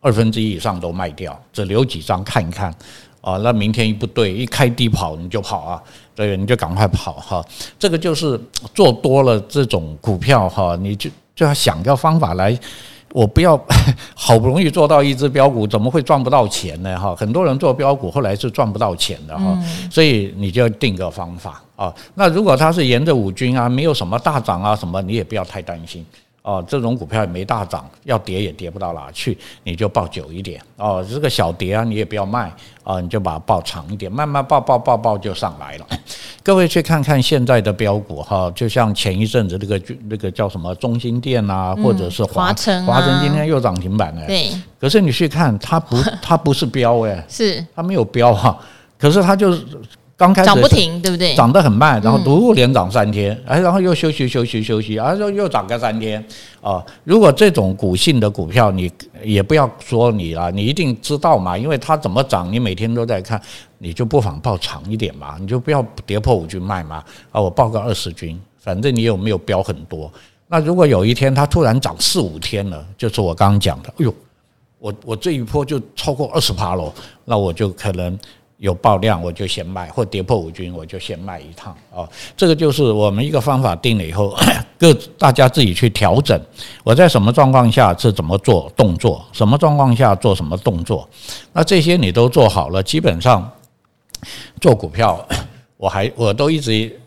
[0.00, 2.74] 二分之一以上都卖掉，只留几张看一看。
[3.24, 5.82] 啊，那明天一不对，一开低跑你就跑啊，
[6.14, 7.42] 对，你就赶快跑哈。
[7.78, 8.38] 这个就是
[8.74, 12.56] 做多了这种股票哈，你就就要想个方法来，
[13.14, 13.58] 我不要
[14.14, 17.00] 好不容易做到一只标股，怎么会赚不到钱呢？
[17.00, 19.58] 哈，很多人做标股后来是赚不到钱的哈，
[19.90, 21.90] 所以你就要定个方法啊。
[22.14, 26.04] 那如果它是沿着五均啊，没有什么大涨啊什么，你也不要太担心。
[26.44, 30.60] 哦，这种股票也没大涨，要跌也跌不到哪去，你就抱久一点。
[30.76, 32.52] 哦，这个小跌啊，你也不要卖
[32.82, 35.86] 啊，你就把它抱长一点，慢慢抱抱抱抱就上来了。
[36.42, 44.26] 各位去看看现在的标股哈，就像前一阵子那个那个叫什么中心店啊，或者是华晨，华城今天又涨停板了。
[44.26, 48.58] 对，可是你去看它不，它不是标哎， 是它没有标哈，
[48.98, 49.64] 可是它就是。
[50.16, 51.34] 刚开始涨不停，对不对？
[51.34, 56.24] 涨得很慢，然后连涨三天，哎，然后又休息休息休息，然后又涨个三天
[56.60, 56.80] 啊！
[57.02, 58.88] 如果这种股性的股票，你
[59.24, 63.42] 也不要说你了，你一定知道嘛，因为它怎么涨，你每天都在看，
[63.78, 67.02] 你就不妨报长一点嘛，你就不要跌破五均卖嘛。
[67.32, 70.08] 啊，我报个二十均，反正你有没有标很多？
[70.46, 74.14] 那如果有一天它突然涨四五天了，就是我刚刚讲的，哎呦，
[74.78, 76.92] 我我这一波就超过二十趴了，
[77.24, 78.16] 那我就可能。
[78.58, 82.08] 有爆量我就先卖，或跌破五均我就先卖一趟啊。
[82.36, 84.34] 这个就是我们一个方法定了以后，
[84.78, 86.40] 各大家自己去调整。
[86.84, 91.08] 我在什么状况下是怎么做动作，什么状况下做什么动作，
[91.52, 93.50] 那这些你都做好了，基本上
[94.60, 95.26] 做股票，
[95.76, 97.00] 我还我都一直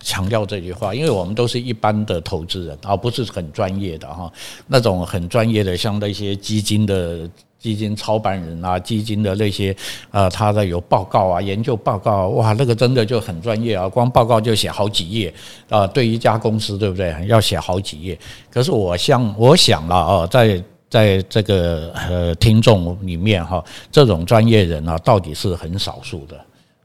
[0.00, 4.32] 强调这句话，因为我们都是一般的投资人，而不是很专业的哈。
[4.68, 7.28] 那种很专业的，像那些基金的。
[7.64, 9.74] 基金操盘人啊，基金的那些，
[10.10, 15.32] 呃，他的有报告啊，研究报告，哇，那个真的就很专业啊，光报告就写好几页
[15.70, 17.16] 啊，对一家公司，对不对？
[17.26, 18.18] 要写好几页。
[18.50, 26.38] 可是我想，我想了啊，在在这个呃听众里面哈，这种专业人啊，到底是很少数的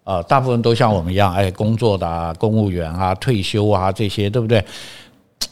[0.05, 4.63] 啊，大部分都像我们一样，哎，工作的啊，公务员啊，退休啊这些，对不对？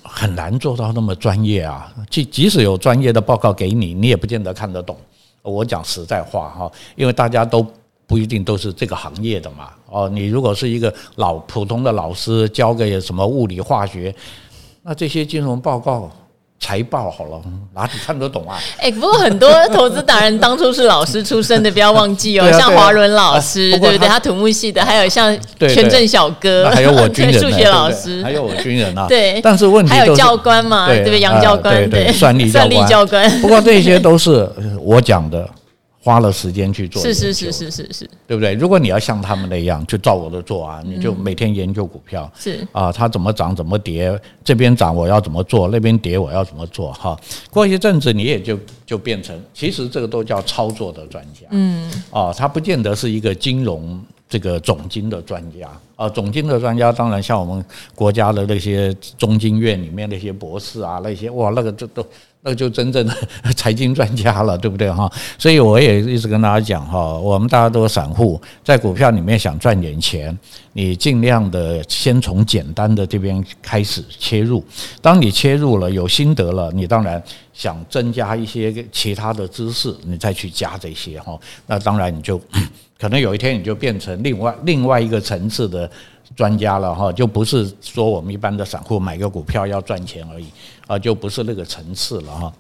[0.03, 4.95] 很难做到那么专业啊，即即使有专业的报告给你，你也不见得看得懂。
[5.49, 7.65] 我讲实在话哈，因为大家都
[8.05, 9.71] 不一定都是这个行业的嘛。
[9.89, 14.13] 哦，你如果是一个老普通的老师，教个什么物理化学，
[14.83, 16.11] 那这些金融报告。
[16.59, 17.41] 财报好了，
[17.75, 18.57] 哪里看得懂啊？
[18.77, 22.45] 哎、欸，不过很多投资达人当初是老师出身的，不要忘记哦。
[22.49, 24.07] 啊啊、像华伦老师，啊、对不对？
[24.07, 29.05] 他土木系的，还有像全正小哥，还有我 军人，数学老师，还有我军人啊。
[29.07, 30.87] 对，但是问题还有教官嘛？
[30.87, 31.19] 对不对？
[31.19, 33.29] 杨教官，对对，算力 算力教官。
[33.41, 34.49] 不过这些都是
[34.81, 35.47] 我讲的。
[36.07, 38.53] 花了时间去做，是是是是是是，对不对？
[38.53, 47.19] 如果你要像他们那样，就照我的做啊，你就每天研究股票，是啊，它怎么涨怎么跌，这边涨我要怎么做，那边跌我要怎么做哈。
[47.51, 55.67] 过一阵子你也就就变成，其实这个都叫操作的专家，嗯，啊，他不见得是一个金融这个总经的专家
[55.97, 62.01] 啊，总经的专家当然像我们国家的那些中经院里面那些博士啊，那些哇，那个这都。
[62.47, 63.13] 那就真正的
[63.57, 65.11] 财经专家了，对不对哈？
[65.37, 70.35] 所以我也一直跟大家讲哈，我们大家都是散户，在股票里面想赚点钱，
[70.71, 74.63] 你尽量的先从简单的这边开始切入。
[75.01, 77.21] 当你切入了，有心得了，你当然
[77.53, 81.37] 想增加一些其他的知识，你再去加这些哈。
[81.65, 82.39] 那当然你就
[82.97, 85.89] 可能有一天你就变成另外另外一个层次的。
[86.35, 90.47] 专家了哈，就不是说我们一般的散户买个股票要赚钱而已
[90.87, 92.53] 啊，就不是那个层次了哈。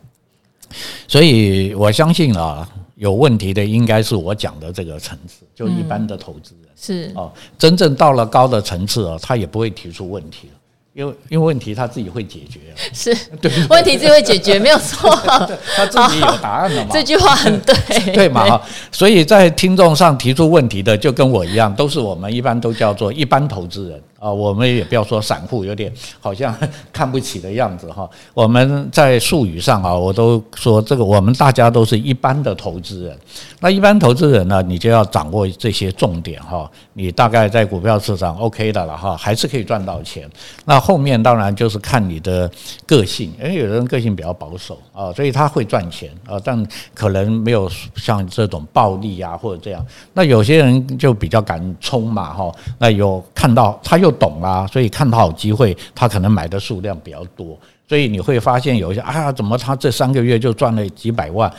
[1.07, 10.56] 所以我相信啊，有问题的应该是我讲的这个层次，就一般的投资人是哦，真正到了高的层次啊，他也不会提出问题了。
[10.97, 12.59] 因为因为问题他自己会解决，
[12.91, 15.15] 是 对问题自己会解决，没有错，
[15.75, 16.89] 他自己有答案了嘛？
[16.91, 17.75] 这句话很对，
[18.15, 18.59] 对嘛？
[18.91, 24.01] 所以在听众上提出问题的，就跟我一样，都是我们一般都叫做一般投资人。
[24.19, 26.55] 啊，我们也不要说散户，有点好像
[26.91, 28.09] 看不起的样子哈。
[28.33, 33.15] 我们在术语上啊，我都说这个，我们大家都是一般的投资人。
[33.59, 36.69] 那一般投资人呢，你就要掌握这些重点哈。
[36.93, 40.27] 你大概在股票市场 OK 的了哈，还是可以赚到钱。
[40.65, 42.49] 那后面当然就是看你的
[42.87, 49.85] 个性，因为有的人个性比较保守啊，所以他会赚钱啊，但可能没有像这种暴利啊或者这样。
[50.13, 54.06] 那有些人就比较敢冲嘛哈，那有看到他又。
[54.07, 61.51] 就懂啦，所以看到好机会，他可能买的数量比较多，所以你会发现有一些啊、怎么他这三个月就赚了几百万？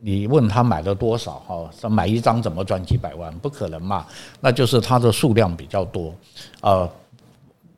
[0.00, 1.32] 你问他买了多少？
[1.46, 3.30] 哈，买一张怎么赚几百万？
[3.40, 4.06] 不可能嘛，
[4.40, 6.14] 那就是他的数量比较多，
[6.62, 6.88] 呃，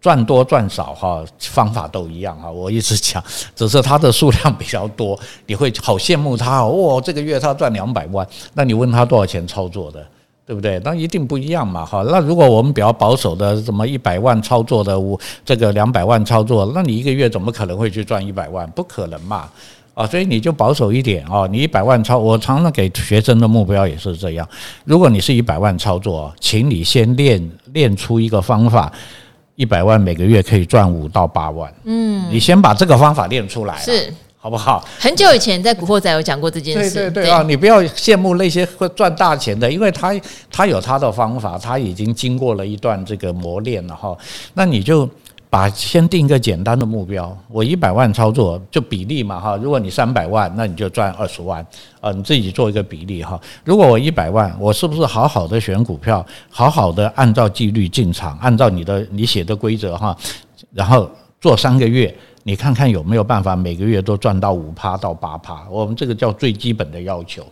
[0.01, 2.49] 赚多赚少哈，方法都一样哈。
[2.49, 3.21] 我一直讲，
[3.57, 10.07] 只是他的数量比较多，你会好羡慕他哦，这个月他赚两百万，那你问他多少钱操作的？
[10.47, 10.79] 对不对？
[10.85, 12.03] 那一定不一样嘛，哈。
[12.03, 18.69] 那如果我们比较保守的，什么一百万操作的，我这个两百万操作，那你一个月怎么可能会去赚一百万？
[18.73, 19.49] 不可能嘛，
[19.95, 21.47] 啊，所以你就保守一点啊。
[21.51, 24.47] 你一百万操，我常常给学生的目标也是这样。
[24.85, 28.93] 如果你是一百万操作，请你先练练出一个方法，
[29.57, 31.73] 一百万每个月可以赚五到八万。
[31.85, 33.79] 嗯，你先把这个方法练出来。
[33.79, 34.13] 是。
[34.45, 34.87] 好不好？
[35.01, 36.91] 很久以前在《古惑仔》有讲过这件事。
[36.91, 40.15] 对对对啊，你不要羡慕那些会赚大钱的，因为他
[40.53, 44.15] 他有他的方法，他已经经过了一段这个磨练了哈。
[44.53, 45.09] 那你就
[45.49, 49.57] 把先定一个简单的目标，我一百万操作就比例嘛哈。
[49.57, 51.67] 如果你三百万，那你就赚二十万
[52.03, 53.41] 啊，你自己做一个比例哈。
[53.65, 60.15] 如果我一百万，我是不是好好的选股票，好好的按照纪律进场，按照你的你写的规则哈，
[60.75, 62.15] 然后做三个月。
[62.47, 65.67] 你看看有没有办法每个月都赚到五趴到八趴？
[65.71, 67.43] 我们这个叫最基本的要求。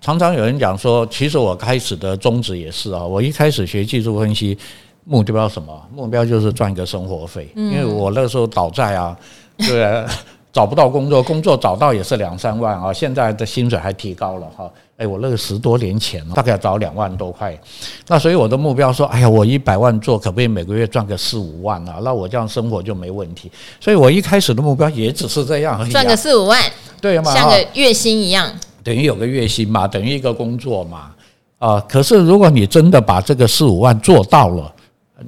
[0.00, 4.56] 常常有人讲说，其实我开始的宗旨也是啊，我一开始学技术分析，
[5.04, 5.88] 目标什么？
[5.92, 9.18] 目标就是赚一个生活费，因为我那时候倒债啊，
[9.58, 10.04] 对，
[10.52, 14.70] 找不到工作，工作找到也是两三万啊，现在的薪水还提高了哈。
[14.96, 17.58] 哎，我那个十多年前大概要找两万多块，
[18.06, 21.98] 那所以我的目标说，哎呀，我一百万做，可不可以每个月赚个四五万啊？
[22.02, 23.50] 那我这样生活就没问题。
[23.80, 26.62] 所以我一开始的目标也只是这样而已，赚个四五万，
[27.00, 27.34] 对嘛？
[27.34, 28.48] 像个月薪一样，
[28.84, 31.10] 等于有个月薪嘛，等于一个工作嘛。
[31.58, 34.72] 啊，可是如果你真的把这个四五万做到了，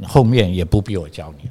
[0.06, 1.48] 后面也不必我教你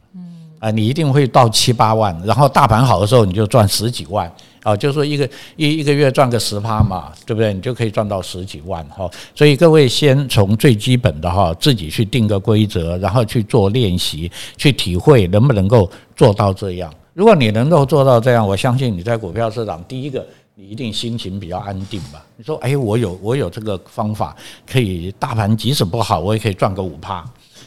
[0.66, 4.32] 啊，你一定会到七八万，然后大盘好的时候你就赚十几万。
[4.64, 7.54] 啊，就是说一个一一个月赚个十趴嘛，对不对？
[7.54, 9.08] 你就可以赚到十几万哈。
[9.36, 16.92] 所以各位先从最基本的哈，自己去定个规则，然后去做练习，去体会能不能够做到这样。
[17.14, 20.26] 如果你能够做到这样，我相信你在股票市场，第一个
[20.56, 22.26] 你一定心情比较安定吧。
[22.36, 27.24] 你说，哎，我有我有这个方法，可以大盘即使不好，我也可以赚个五趴。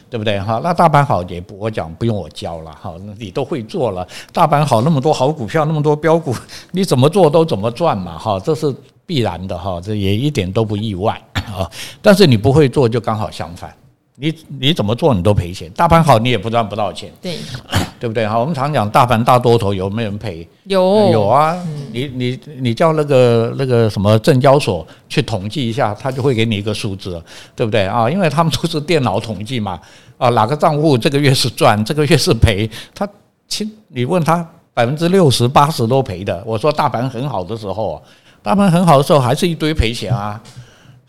[0.09, 0.59] 对不对哈？
[0.63, 4.07] 那大盘好也不我讲不用我教了哈，你都会做了。
[4.33, 6.35] 大盘好那么多好股票，那么多标股，
[6.71, 8.73] 你怎么做都怎么赚嘛哈，这是
[9.05, 11.69] 必然的哈，这也一点都不意外啊。
[12.01, 13.73] 但是你不会做就刚好相反。
[14.21, 17.37] 你你怎么做你都赔钱，大盘好你也不赚不到钱，对
[17.97, 18.27] 对不对？
[18.27, 20.45] 哈，我们常讲大盘大多头有没有人赔？
[20.65, 21.57] 有有啊，
[21.93, 27.21] 你你你叫那个那个什么证交所去统计一下，他就会给你一个数字，
[27.55, 28.09] 对不对啊？
[28.09, 29.79] 因为他们都是电脑统计嘛，
[30.17, 33.07] 啊哪个账户这个月是赚，这个月是赔，他
[33.47, 36.43] 亲你问他百分之六十八十都赔的。
[36.45, 38.03] 我说大盘很好的时候，
[38.43, 40.41] 大盘很好的时候还是一堆赔钱啊。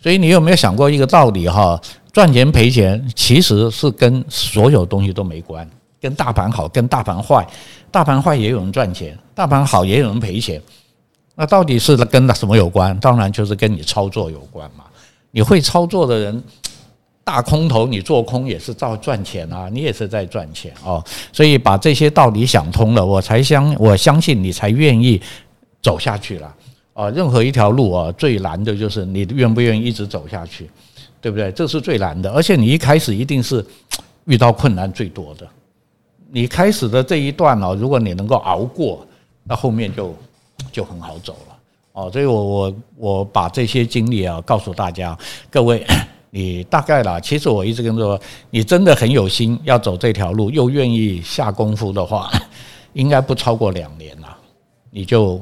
[0.03, 1.79] 所以你有没有想过一个道理哈？
[2.13, 5.69] 赚钱赔钱其实是跟所有东西都没关，
[6.01, 7.47] 跟大盘好，跟大盘坏，
[7.91, 10.61] 大盘坏也有人赚钱，大盘好也有人赔钱。
[11.37, 12.99] 那到底是跟什么有关？
[12.99, 14.85] 当然就是跟你操作有关嘛。
[15.31, 16.43] 你会操作的人，
[17.23, 21.03] 大空头你做空也是照赚钱啊，你也是在赚钱哦。
[21.33, 25.23] 所以把这些道理想通了，我才相我相信你才愿意
[25.81, 26.55] 走下去了。
[26.93, 30.69] 啊，任何一条路啊，最难的就是你愿不愿意一直走下去，
[31.21, 31.53] 对不对？
[31.53, 33.65] 这是最难的，而且你一开始一定是
[34.27, 35.47] 遇到困难最多的。
[36.31, 39.07] 你开始的这一段啊，如果你能够熬过，
[39.45, 40.15] 那后面就
[40.73, 41.57] 就很好走了。
[41.93, 45.17] 哦，所以我我我把这些经历啊告诉大家，
[45.51, 45.85] 各位，
[46.31, 52.31] 你大概啦，其实我一直跟说，你真的很有心要走这条路，又愿意下功夫的话，
[52.95, 54.37] 应该不超过两年了，
[54.91, 55.41] 你就。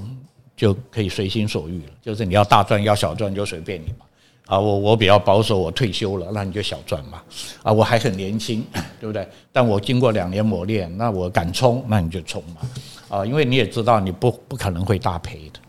[0.58, 4.04] 就可以随心所欲了，就是你要大赚要小赚就随便你嘛。
[4.48, 7.20] 啊，我我比较保守，我退休了，那你就小赚嘛。
[7.62, 8.64] 啊，我还很年轻，
[8.98, 9.28] 对不对？
[9.52, 12.62] 但我经过两年磨练，那我敢冲，那你就冲嘛。
[13.18, 15.60] 啊，因为你也知道，你不不可能会大赔的。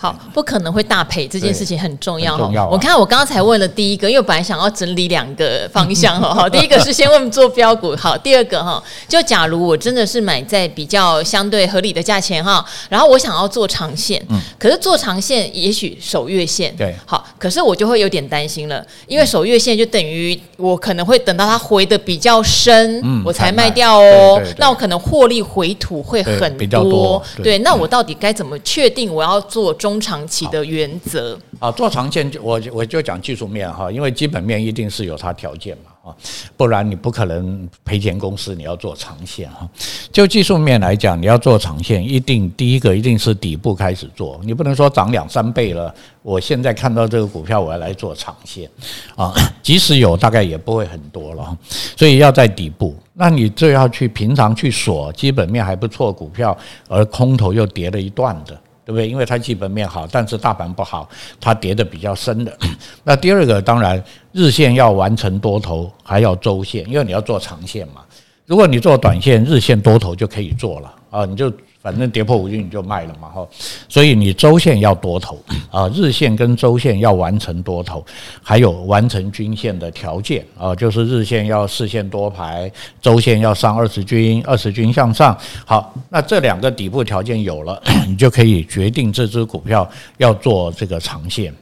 [0.00, 2.34] 好，不可能会大赔这件事情很重要。
[2.38, 6.32] 重要啊、我看我刚才问了第一个，因为我本来想要整理两个方向哈。
[6.32, 29.89] 好，第一个是先问做标股，好，第二个哈，就假如我真的是买在比较相对合理的价钱哈，然后我想要做长线，嗯，可是做长线也许守月线，对，好，可是我就会有点担心了，因为守月线就等于我可能会等到它回的比较深，嗯，我才卖掉哦，那我可能获利回吐会很多，对，那我到底该怎么确定我要做中？
[29.90, 36.16] 中长期的原则啊，做长线就我我就讲技术面哈，因为基本面一定是有它条件嘛啊，
[36.56, 39.68] 不然你不可能赔钱公司你要做长线哈。
[40.12, 48.70] 就技术面来讲，你要做长线，一定第一个一定是底部开始做，你不能说涨两三倍了，我现在看到这个股票我要来做长线
[49.16, 51.58] 啊， 即使有大概也不会很多了，
[51.96, 58.56] 所以要在底部，那你就要去平常去锁基本面还不错股票，而空头又跌了一段的。
[58.90, 59.08] 对不对？
[59.08, 61.08] 因为它基本面好，但是大盘不好，
[61.40, 62.58] 它跌的比较深的。
[63.04, 68.02] 那第二个，当然日线要完成多头，还要周线，因为你要做长线嘛。
[68.46, 71.52] 如果你做短线，日线多头就可以做了啊，你就。
[71.82, 73.48] 反正跌破五均你就卖了嘛，哈，
[73.88, 75.38] 所以你周线要多头
[75.70, 78.04] 啊，日线跟周线要完成多头，
[78.42, 82.70] 还有完成均线的条件啊，就是日线要四线多排，
[83.00, 85.36] 周线要上二十均，二十均向上。
[85.64, 91.54] 好，那这两个底部条件有了， 你就可以决定这只股票要做这个长线。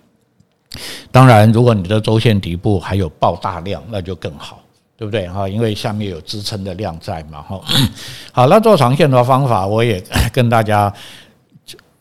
[1.10, 4.60] 当然，如果你的周线底部还有爆大量，那就更好。
[4.98, 5.48] 对不对哈？
[5.48, 7.60] 因为下面有支撑的量在嘛哈。
[8.32, 10.92] 好，那做长线的方法我也跟大家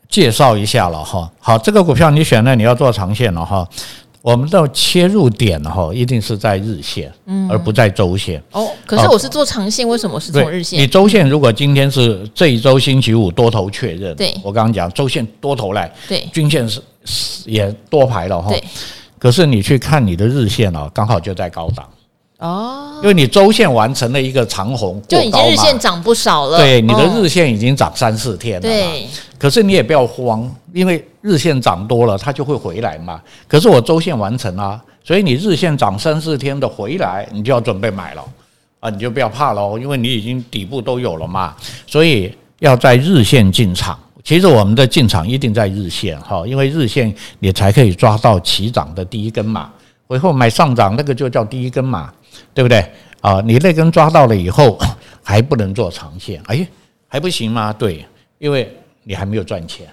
[0.10, 1.32] 介绍一下了哈。
[1.40, 3.70] 好，这个股票你选了，你要做长线了哈。
[4.24, 8.42] 我们的切入点哈，一定是在日线，嗯而不在周线。
[8.52, 10.82] 哦，可是我是做长线，为什么是从日线？
[10.82, 16.82] 你周线如果今天是这一周星期五多头确认，对，我刚刚讲周线多头来，对，均线是
[17.46, 18.50] 也多排了哈。
[18.50, 18.62] 对，
[19.20, 21.88] 可是你去看你的日线啊，刚好就在高档。
[22.40, 26.60] 哦，因为你周线完成了一个长红，就已经日线涨不少了。
[26.60, 28.62] 对，你的日线已经涨三四天了。
[28.62, 29.08] 对，
[29.40, 33.20] 可是你也不要慌，因为日线涨多了，它就会回来嘛。
[33.48, 38.24] 可是我周线完成了，所以你日线涨三四天的回来，你就要准备买了
[38.82, 41.56] 啊，你就不要怕喽，因为你已经底部都有了嘛。
[41.88, 43.98] 所以要在日线进场。
[44.24, 49.72] 其实我们的进场一定在日线哈，因为日线你才可以抓到起涨的第一根嘛。
[50.06, 52.14] 回后买上涨那个就叫第一根嘛。
[52.54, 52.84] 对不对
[53.22, 53.42] 啊？
[53.46, 54.78] 你那根抓到了以后，
[55.24, 56.68] 还不能做长线，哎，
[57.08, 57.74] 还不行吗？
[57.74, 58.06] 对，
[58.38, 58.72] 因为
[59.04, 59.88] 你还没有赚钱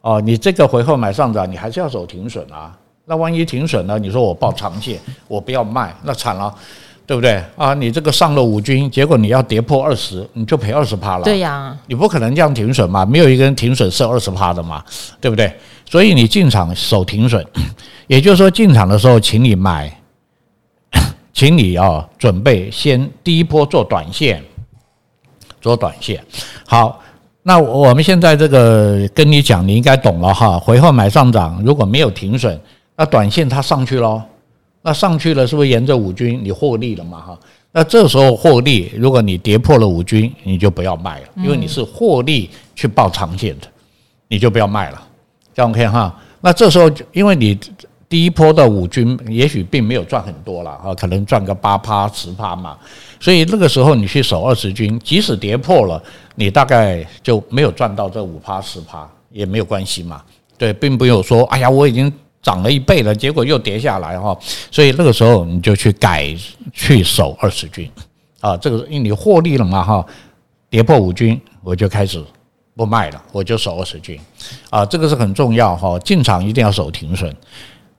[0.00, 0.20] 哦。
[0.20, 2.76] 你这个回后买上涨，你还是要走停损啊。
[3.04, 6.54] 那万一停损了，你说我报长线，我不要卖，那惨了，
[7.06, 7.72] 对不对啊？
[7.72, 11.24] 你这个上了五均，结果你要跌破二十，你就赔二十趴了。
[11.24, 14.84] 对呀，你不可能这样停损嘛，没有一个人停损是二十趴的嘛，
[15.20, 15.50] 对不对？
[15.90, 17.42] 所以你进场守停损，
[18.08, 19.97] 也就是说进场的时候，请你买。
[21.38, 24.42] 请你啊准备先第一波做短线，
[25.60, 26.20] 做短线。
[26.66, 27.00] 好，
[27.44, 30.58] 那我们现在这个跟你讲，你应该懂了哈。
[30.58, 32.60] 回后买上涨，如果没有停损，
[32.96, 34.20] 那短线它上去喽，
[34.82, 37.38] 那上去了是不是沿着五均你获利了嘛哈？
[37.70, 43.68] 那这时候获利，如果你跌破了五均，你就不要卖了，因为你是获利去报长线的，
[44.26, 45.00] 你就不要卖了，
[45.54, 46.12] 这样 OK 哈。
[46.40, 47.56] 那这时候因为你
[48.08, 52.76] 第一波的五均也许并没有赚很多了啊，可能赚个八趴十趴嘛，
[53.20, 56.02] 所以那个时候你去守二十均，即使跌破了，
[56.34, 60.22] 你大概就没有赚到这五趴十趴也没有关系嘛，
[60.56, 62.12] 对，并不用说，哎呀，我已经。
[62.40, 64.34] 涨了一倍了，结果又跌下来哈，
[64.70, 66.32] 所以那个时候你就去改
[66.72, 67.90] 去守二十均
[68.40, 70.06] 啊，这个因为你获利了嘛哈，
[70.70, 72.24] 跌破五均我就开始
[72.76, 74.18] 不卖了，我就守二十均
[74.70, 77.36] 啊，这个是很重要哈，进场一定要守停损，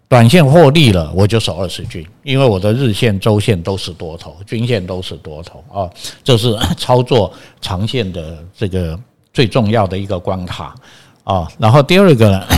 [0.09, 5.87] 短线获利了我就守二十均，因为我的日线、周线都是多头，均线都是多头啊，
[6.23, 7.31] 这是 操作
[7.61, 8.99] 长线的这个
[9.31, 10.75] 最重要的一个关卡
[11.23, 12.43] 啊，然后第二个呢。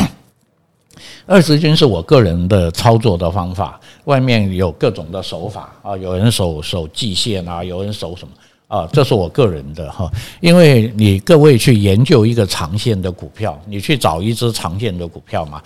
[1.27, 8.33] 二十均是我个人的操作的方法，外面有各种的手法啊，有人守守季线啊，有人守什么
[8.67, 10.11] 啊，这是我个人的哈。
[10.41, 15.61] 因为你各位去研究一个长线的股票，你去找一只长线的股票嘛，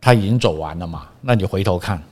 [0.00, 2.02] 它已经走完了嘛，那你回头看，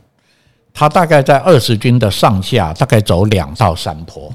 [0.75, 4.33] 他大概在二十均的上下，大概走两到三坡，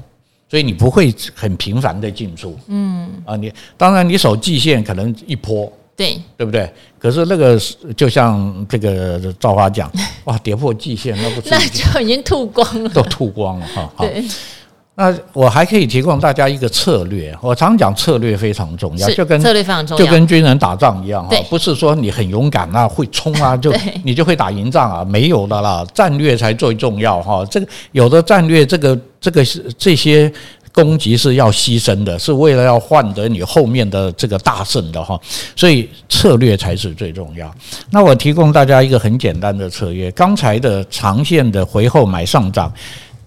[0.48, 5.70] 所以你不会很频繁的进出，嗯啊，你当然你守季线可能一波。
[5.94, 6.68] 对，对不对？
[6.98, 7.60] 可是那个
[7.94, 9.92] 就像这个赵华讲，
[10.24, 13.92] 哇，跌破季线，那不是那就已经吐光了，都吐光了哈。
[13.98, 14.24] 对，
[14.94, 17.34] 那我还可以提供大家一个策略。
[17.40, 23.72] 我常讲策略非常重要，就跟策略非常重要，就跟军人打仗一样哈，不是说你很勇敢啊，会冲啊，就
[24.04, 27.44] 你就会打赢仗啊，没有的啦，战略才最重要哈。
[27.50, 30.32] 这个有的战略，这个这个是这些。
[30.74, 35.20] 攻击是要牺牲的，是为了要换得你后面的这个大胜的哈，
[35.54, 37.54] 所以策略才是最重要。
[37.90, 42.72] 那我提供大家一个很简单的策略，刚才的长线的回后买上涨，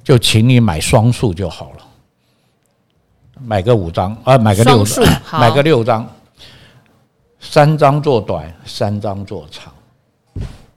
[0.06, 1.86] 就请你买双数就好了，
[3.44, 6.08] 买个五张啊，买个六张，买个六张，
[7.40, 9.74] 三张做短，三张做长，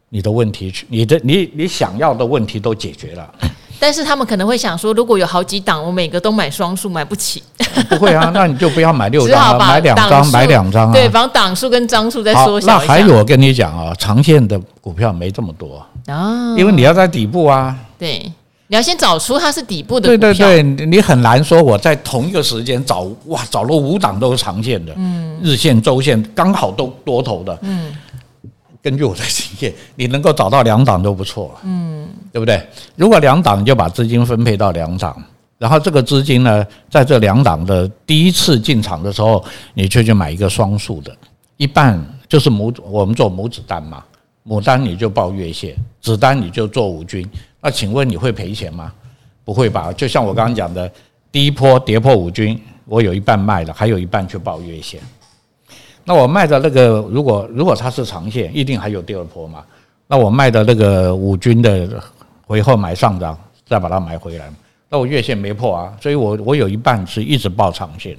[0.08, 3.34] 你的问题，你的你你想要的问题都解决了。
[3.80, 7.42] 但是他们可能会想说，如果有好几档，我每个都买双数，买不起。
[7.88, 10.92] 不会啊， 那你就不要买六张了，买两张，买两张啊。
[10.92, 12.66] 对，把档数跟张数再缩小。
[12.66, 17.76] 那还有，我跟你讲啊，长线的股票没这么多啊，因为你要在底部啊。
[17.96, 18.32] 对，
[18.68, 20.06] 你要先找出它是底部的。
[20.08, 27.92] 对对对，你很难说我在同一个时间找哇，找了五档都是长线的，嗯，日线、周线刚好都多头的，嗯。
[28.80, 32.64] 根据我的经验，你能够找到两档都不错了，嗯，对不对？
[32.94, 35.20] 如果两档，就把资金分配到两档，
[35.58, 39.44] 然后这个资金呢，在这两档的第一次进场的时候，
[39.74, 41.14] 你就去买一个双数的，
[41.56, 44.02] 一半就是母，我们做母子单嘛，
[44.44, 47.28] 母单你就报月线，子单你就做五均。
[47.60, 48.92] 那请问你会赔钱吗？
[49.44, 49.92] 不会吧？
[49.92, 50.90] 就像我刚刚讲的，
[51.32, 55.00] 第一波跌破五均，我有一半卖了，还有一半去报月线。
[56.04, 59.64] 那我卖的那个，如果如果它是长线，一定还有第二波嘛？
[60.06, 62.02] 那我卖的那个五均的
[62.46, 64.50] 回后买上涨，再把它买回来，
[64.88, 68.16] 那我月线没破啊，所以我我有一半是一直报长线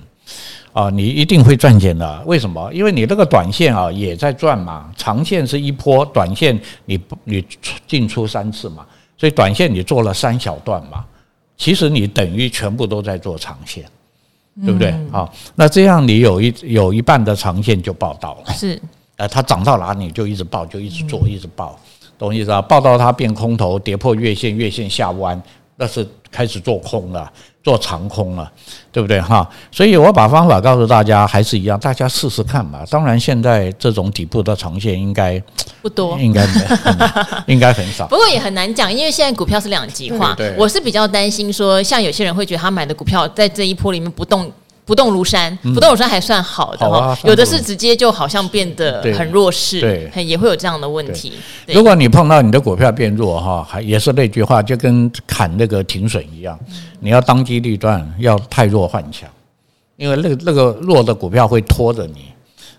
[0.72, 2.24] 啊，你一定会赚钱的。
[2.28, 2.72] 为什么？
[2.72, 7.44] 因为你那个短线啊也在赚嘛，长线是一波，短线你你
[7.88, 8.86] 进出三次嘛，
[9.20, 11.06] 所以短线你做了三小段嘛，
[11.58, 13.84] 其实你等于全部都在做长线。
[14.66, 14.94] 对不对？
[15.10, 18.82] 好，那这样你有一有一半的长线就报到了，是，
[19.16, 21.80] 呃，它涨到哪里就一直报，就一直做，一直报，
[22.18, 22.62] 懂意思啊？
[22.62, 25.42] 报到它变空头，跌破月线，月线下弯，
[25.78, 28.50] 那是开始做空了，做长空了，
[28.92, 29.20] 对不对？
[29.20, 32.84] 哈，所以我把方法告诉大家，还是一样，大家试试看吧。
[32.90, 35.42] 当然，现在这种底部的长线应该
[35.82, 36.48] 不多，应该
[37.48, 38.08] 应该很少。
[38.10, 40.36] 不过也很难讲，因为现在股票是两极化。
[40.58, 44.52] 我是比较担心说，像有些人会觉得他买的股票在这一波里面不动。
[44.90, 51.34] 不动如山，不动如山还算好的哈，有的是直接就好像变得很弱势，对，也会有这样的问题。
[51.68, 56.60] 如果你碰到你的股票变弱哈，还也是那句话，就跟砍那个停损一样，
[57.00, 59.30] 你要当机立断，要太弱换强，
[59.96, 62.34] 因为那个那个弱的股票会拖着你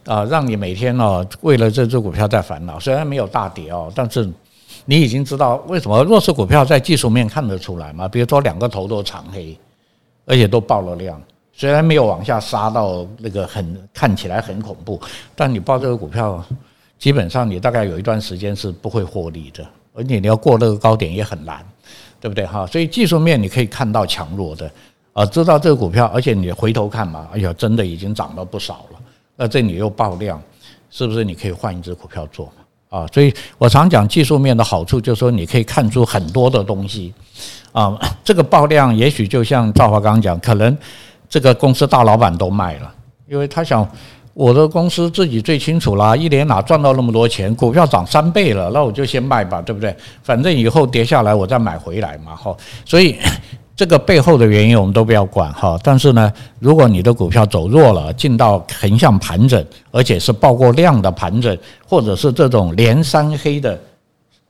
[0.05, 2.81] 啊，让你每天哦为了这只股票在烦恼。
[2.81, 4.29] 虽然没有大跌哦，但是
[4.85, 8.09] 你已经知道为什么弱势股票在技术面看得出来嘛？
[8.09, 9.57] 比如说两个头都长黑，
[10.27, 11.23] 而且都爆了量。
[11.61, 14.99] 虽然没有往下杀到那个很看起来很恐怖，
[15.37, 16.43] 但你抱这个股票，
[16.99, 21.63] 基本上你大概有一段时间是不会获利的，而且你要过那个高点也很难
[22.19, 22.67] 对不对哈？
[22.67, 24.71] 所以技术面你可以看到强弱的
[25.13, 28.99] 啊，知道这个股票，而且你回头看嘛，哎呀，真的已经涨了不少了。
[29.37, 30.43] 那这里又爆量，
[30.89, 32.51] 是不是你可以换一只股票做？
[32.89, 37.13] 啊，所以我常讲技术面的好处，就是说你可以看出很多的东西
[37.73, 37.95] 啊。
[38.25, 40.75] 这个爆量，也许就像赵华刚讲，可能
[41.31, 42.93] 这个公司大老板都卖了，
[43.27, 43.89] 因为他想
[44.35, 49.97] 我的公司自己最清楚啦，一年哪赚到那么多钱，股票涨三倍了，那我就先卖吧，对不对？
[50.23, 52.55] 反正以后跌下来我再买回来嘛，哈。
[52.85, 53.17] 所以。
[53.77, 61.57] 这个背后的原因我们都不要管哈，但是呢，如果你的股票走弱了，进到横向盘整，而且是爆过量的盘整，
[61.89, 63.81] 或者是这种连三黑的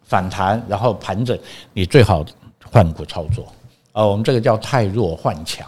[0.02, 1.38] 反弹，然后盘整，
[1.72, 2.24] 你最好
[2.72, 3.46] 换股操作
[3.92, 4.04] 啊。
[4.04, 5.66] 我们这个叫太弱换强，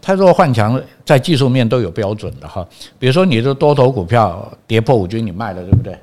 [0.00, 2.66] 太弱换强在技术面都有标准的哈。
[2.98, 5.96] 比如说你的多头股票跌破五均，你卖了，对不对？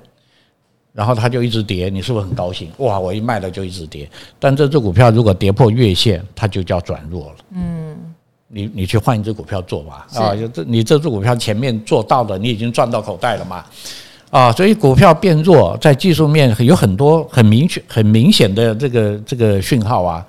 [0.93, 2.71] 然后它就一直跌，你是不是很高兴？
[2.77, 4.09] 哇，我一卖了就一直跌。
[4.39, 7.35] 但这只股票如果跌破月线，它就叫转弱了。
[7.53, 7.97] 嗯，
[8.47, 10.07] 你你去换一只股票做吧。
[10.13, 13.65] 啊，就这你这只股票前面做到的，你已经赚到口袋了嘛？
[14.29, 20.25] 啊，所以股票变弱，在技术面有很多很明确、很明显的这个这个讯号啊，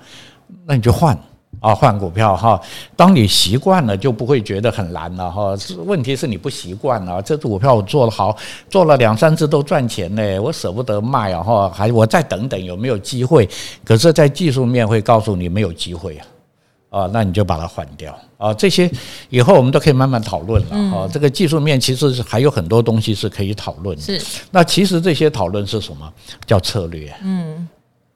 [0.67, 1.17] 那你就换。
[1.59, 2.61] 啊，换股票哈，
[2.95, 5.55] 当你习惯了，就不会觉得很难了哈。
[5.85, 8.35] 问题是你不习惯了，这只股票我做得好，
[8.69, 13.49] 做了两三次都赚钱呢，我舍不得卖啊哈，还我再等等有没有机会？
[13.83, 16.17] 可是，在技术面会告诉你没有机会
[16.89, 18.53] 啊，啊，那你就把它换掉啊。
[18.53, 18.91] 这些
[19.29, 21.07] 以后我们都可以慢慢讨论了啊。
[21.11, 24.03] 这个技术面其实是还有很多东西是可以讨论的。
[24.03, 26.13] 是，那其实这些讨论是什么？
[26.45, 27.11] 叫策略。
[27.23, 27.67] 嗯。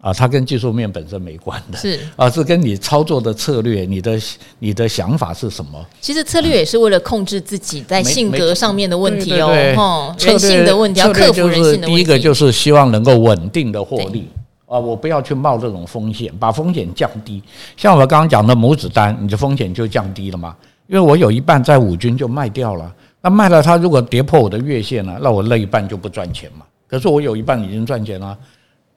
[0.01, 4.19] 啊，它跟技术面本身没关的，是啊，是跟你操作的策略，你的
[4.57, 5.79] 你的想法是什么？
[6.01, 11.95] 其实策略也是为了控制自己在性格上面的问题哦，哈，人性的问题要克服人性的问题。
[11.95, 14.27] 第一个就是希望能够稳定的获利
[14.65, 17.39] 啊，我不要去冒这种风险，把风险降低。
[17.77, 20.55] 像我刚刚讲的母子单，你的风险就降低了嘛，
[20.87, 22.91] 因为我有一半在五军就卖掉了，
[23.21, 26.65] 那卖了它如果跌破我的月线了，那我那一半就不赚钱嘛。
[26.87, 28.35] 可是我有一半已经赚钱了。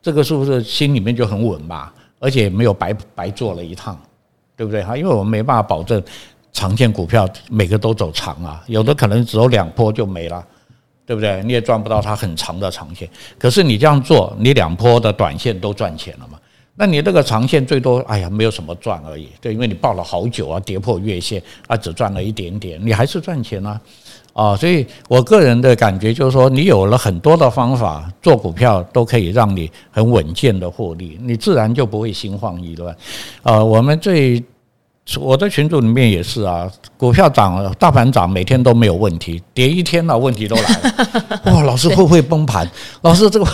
[0.05, 1.91] 这个是不是心里面就很稳吧？
[2.19, 3.99] 而且没有白白做了一趟，
[4.55, 4.95] 对不对哈？
[4.95, 5.99] 因为我们没办法保证
[6.53, 10.45] 长线股票每个都走长啊，有的可能只有两波就没了，
[11.07, 11.41] 对不对？
[11.43, 13.09] 你也赚不到它很长的长线。
[13.39, 16.39] 可是你这样做，你两波的短线都赚钱了嘛？
[16.75, 23.81] 那你这个长线最多，哎呀，没有什么赚而已，对，因为你抱了好久啊，跌破月线啊，只赚了一点点，你还是赚钱啊。
[24.35, 32.93] 啊，所以我个人的感觉就是说，你有了很多的方法做股票，都可以让你很稳健的获利，你自然就不会心慌意乱。
[33.43, 34.43] 呃，我们最
[35.21, 41.41] 我的群组里面也是啊，股票涨，大盘涨，每天都没有问题，跌一天了，问题都来了。
[41.53, 42.69] 哇，老师会不会崩盘？
[43.03, 43.47] 老师这个，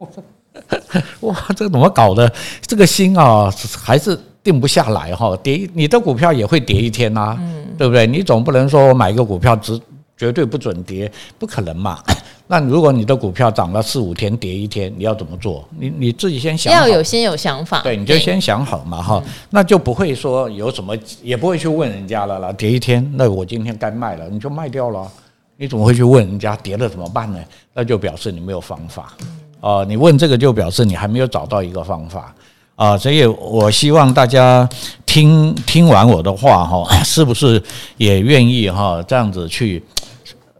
[1.20, 2.32] 哇，这个怎么搞的？
[2.62, 3.52] 这个心啊，
[3.84, 5.36] 还是定不下来哈。
[5.42, 8.06] 跌，你的股票也会跌一天呐，嗯对不对？
[8.06, 9.78] 你总不能说我买一个股票只。
[10.16, 12.02] 绝对不准跌，不可能嘛？
[12.48, 15.68] 那如果你的股票涨了四五天，跌一天，你要怎么做？
[15.78, 19.22] 你你自己先想好，要有先有想法，对，你就先想好嘛哈。
[19.50, 22.52] 那就不会说有什么，也不会去问人家了啦。
[22.52, 25.10] 跌一天，那我今天该卖了，你就卖掉了。
[25.56, 27.38] 你怎么会去问人家跌了怎么办呢？
[27.72, 29.14] 那就表示你没有方法
[29.60, 29.84] 呃。
[29.88, 32.34] 你问这个就表示你还没有找到一个方法
[32.76, 32.96] 啊。
[32.96, 34.68] 所以我希望大家
[35.04, 37.60] 听听完我的话哈， 是不是
[37.96, 39.82] 也愿意哈这样子去？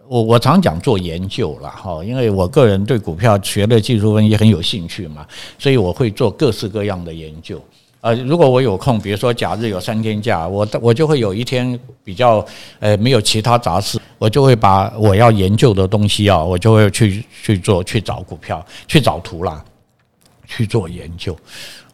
[0.08, 5.26] 我我常讲做研究了哈，因为我个人对股票学的技术分析很有兴趣嘛，
[5.58, 7.60] 所以我会做各式各样的研究。
[8.02, 12.44] 呃，如果我有空，比如说假日有三天假，我我就会有一天比较
[12.78, 19.60] 呃没有其他杂事，我就会把我要研究的东西啊，我就会去去做去找股票，去找图啦，
[20.46, 21.36] 去做研究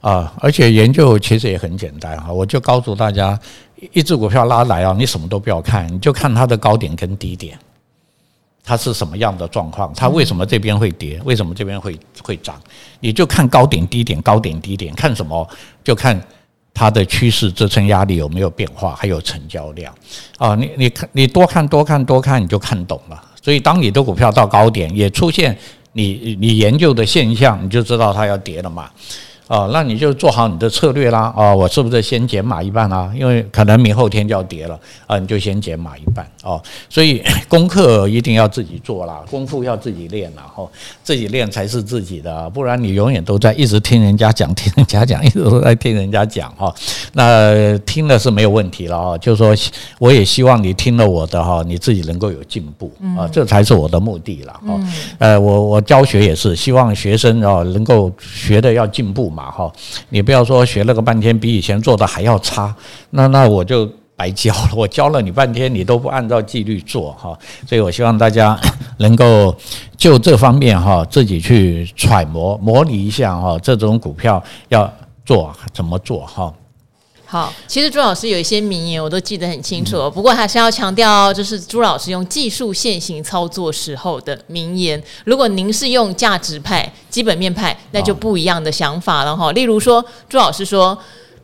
[0.01, 0.33] 啊。
[0.41, 3.39] 而且研究其实也很简单哈，我就告诉大家，
[3.93, 7.59] 一只股票拉来啊，你什么都不要看，你就看它的高点跟低点。
[8.65, 9.93] 它是什么样的状况？
[9.97, 11.21] 它为什么这边会跌？
[11.25, 12.61] 为什么这边会会涨？
[13.01, 15.49] 你就看高点低点，高点低点，看什么？
[15.83, 16.21] 就看
[16.73, 19.93] 它的趋势支撑压力有没有变化，还有成交量
[20.39, 20.55] 啊！
[20.55, 23.21] 你你看，你多看多看多看，你就看懂了。
[23.43, 25.59] 所以，当你的股票到高点也出现
[25.93, 28.91] 你你研究的现象，你就知道它要跌了嘛。
[29.53, 31.31] 哦，那你就做好你的策略啦。
[31.37, 33.13] 啊，我是不是先减码一半啊？
[33.15, 36.59] 因为可能明后天就要跌了啊，你就先减码一半哦。
[36.89, 40.45] 所以 功课一定要自己做啦，功夫要自己练啦。
[40.55, 40.67] 哈，
[41.03, 46.75] 自己练才是自己的，不然你永远都在一直听人家讲，听人家讲，一直都在听人家讲哈。
[47.13, 49.55] 那听了是没有问题了啊，就是说
[49.99, 54.61] 我也希望你听了我的哈，你自己能够有进步啊，这才是我的目的了。
[54.67, 54.81] 哦，
[55.19, 59.42] 呃，我我教学也是希望学生啊能够学的要进步嘛。
[59.43, 59.73] 嘛，哈，
[60.11, 62.73] 你不要说学了个半天比以前做的还要差，
[63.11, 67.37] 那那我就白教了，我教了你半天，你都不按照纪律做，哈，
[67.67, 68.57] 所以我希望大家
[68.99, 69.55] 能够
[69.97, 74.91] 就这方面哈自己去揣摩模拟一下哈，这种股票要
[75.25, 76.53] 做怎么做哈。
[77.33, 85.03] 好，其实朱老师有一些名言我都记得很清楚，不过还是要强调，就是朱老师用技术现行操作时候的名言。
[85.25, 89.51] 如果您是用价值派、基本面派，那就不一样的想法了哈。
[89.53, 90.99] 例如说，朱老师说。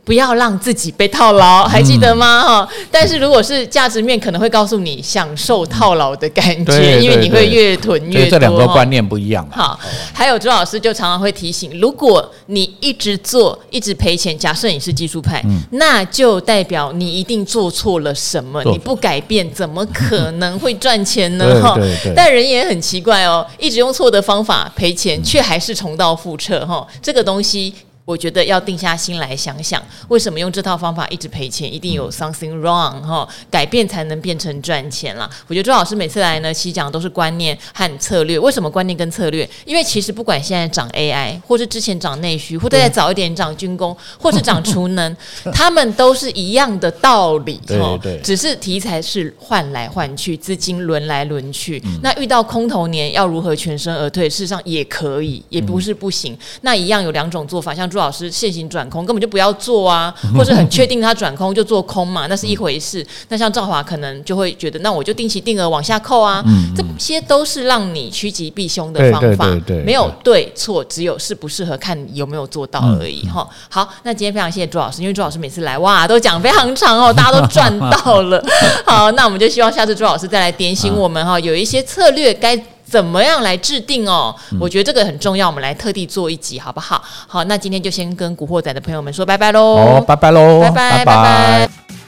[0.09, 2.41] 不要让自己被套牢，还记得吗？
[2.41, 8.31] 哈、嗯，但是如果是价值面，可能会告诉你享受套牢的感觉，因为你会越囤越多。
[8.31, 9.47] 这两个观念不一样。
[9.51, 9.79] 好，
[10.11, 21.61] 还有朱老师就常常会提醒，如果你一直做，一直赔钱，假设你是技术派，嗯，那就代表你一定做错了什么，你不改变，怎么可能会赚钱呢？
[21.61, 21.77] 哈，
[22.15, 26.65] 但人也很奇怪哦，一直用错的方法赔钱，却还是重蹈覆辙。
[26.65, 27.71] 哈，这个东西。
[28.09, 31.71] 我觉得要定下心来想想，为什么用这套方法一直赔钱？
[31.71, 35.29] 一定有 something wrong 哈，改变才能变成赚钱啦。
[35.45, 38.39] 我觉得周老师每次来呢，其实讲的都是观念和策略。
[38.39, 39.47] 为什么观念跟策略？
[39.63, 45.15] 因为其实不管现在涨 AI，或是之前涨内需，或者再早一点涨军工，或是涨储能，
[45.53, 47.99] 他们都是一样的道理哈。
[48.23, 51.79] 只是题材是换来换去，资金轮来轮去。
[52.01, 54.27] 那遇到空头年要如何全身而退？
[54.27, 56.35] 事实上也可以，也不是不行。
[56.61, 63.05] 那一样有两种做法，像朱老师现行转空根本就不要做啊，或者很确定他转空就做空嘛，那是一回事。
[63.27, 66.41] 那像赵华可能就会觉得，那我就定期定额往下扣啊，
[66.73, 69.45] 这些都是让你趋吉避凶的方法，
[69.83, 73.45] 没有对错，只有适不适合看你有没有做到而已哈。
[73.67, 78.41] 好，那今天非常谢谢朱老师，因为朱老师每次来哇都讲非常长哦， 大家都赚到了。
[78.85, 82.57] 好，那我们就希望下次朱老师再来点醒我们哈，有一些策略该。
[82.89, 84.35] 怎么样来制定哦？
[84.59, 87.01] 我觉得这个很重要，我们来特地做一集，好不好？
[87.27, 89.77] 好，那今天就先跟古惑仔的朋友们说拜拜喽！
[89.77, 90.61] 好，拜拜喽！
[90.61, 91.05] 拜拜拜拜。
[91.05, 91.98] 拜拜。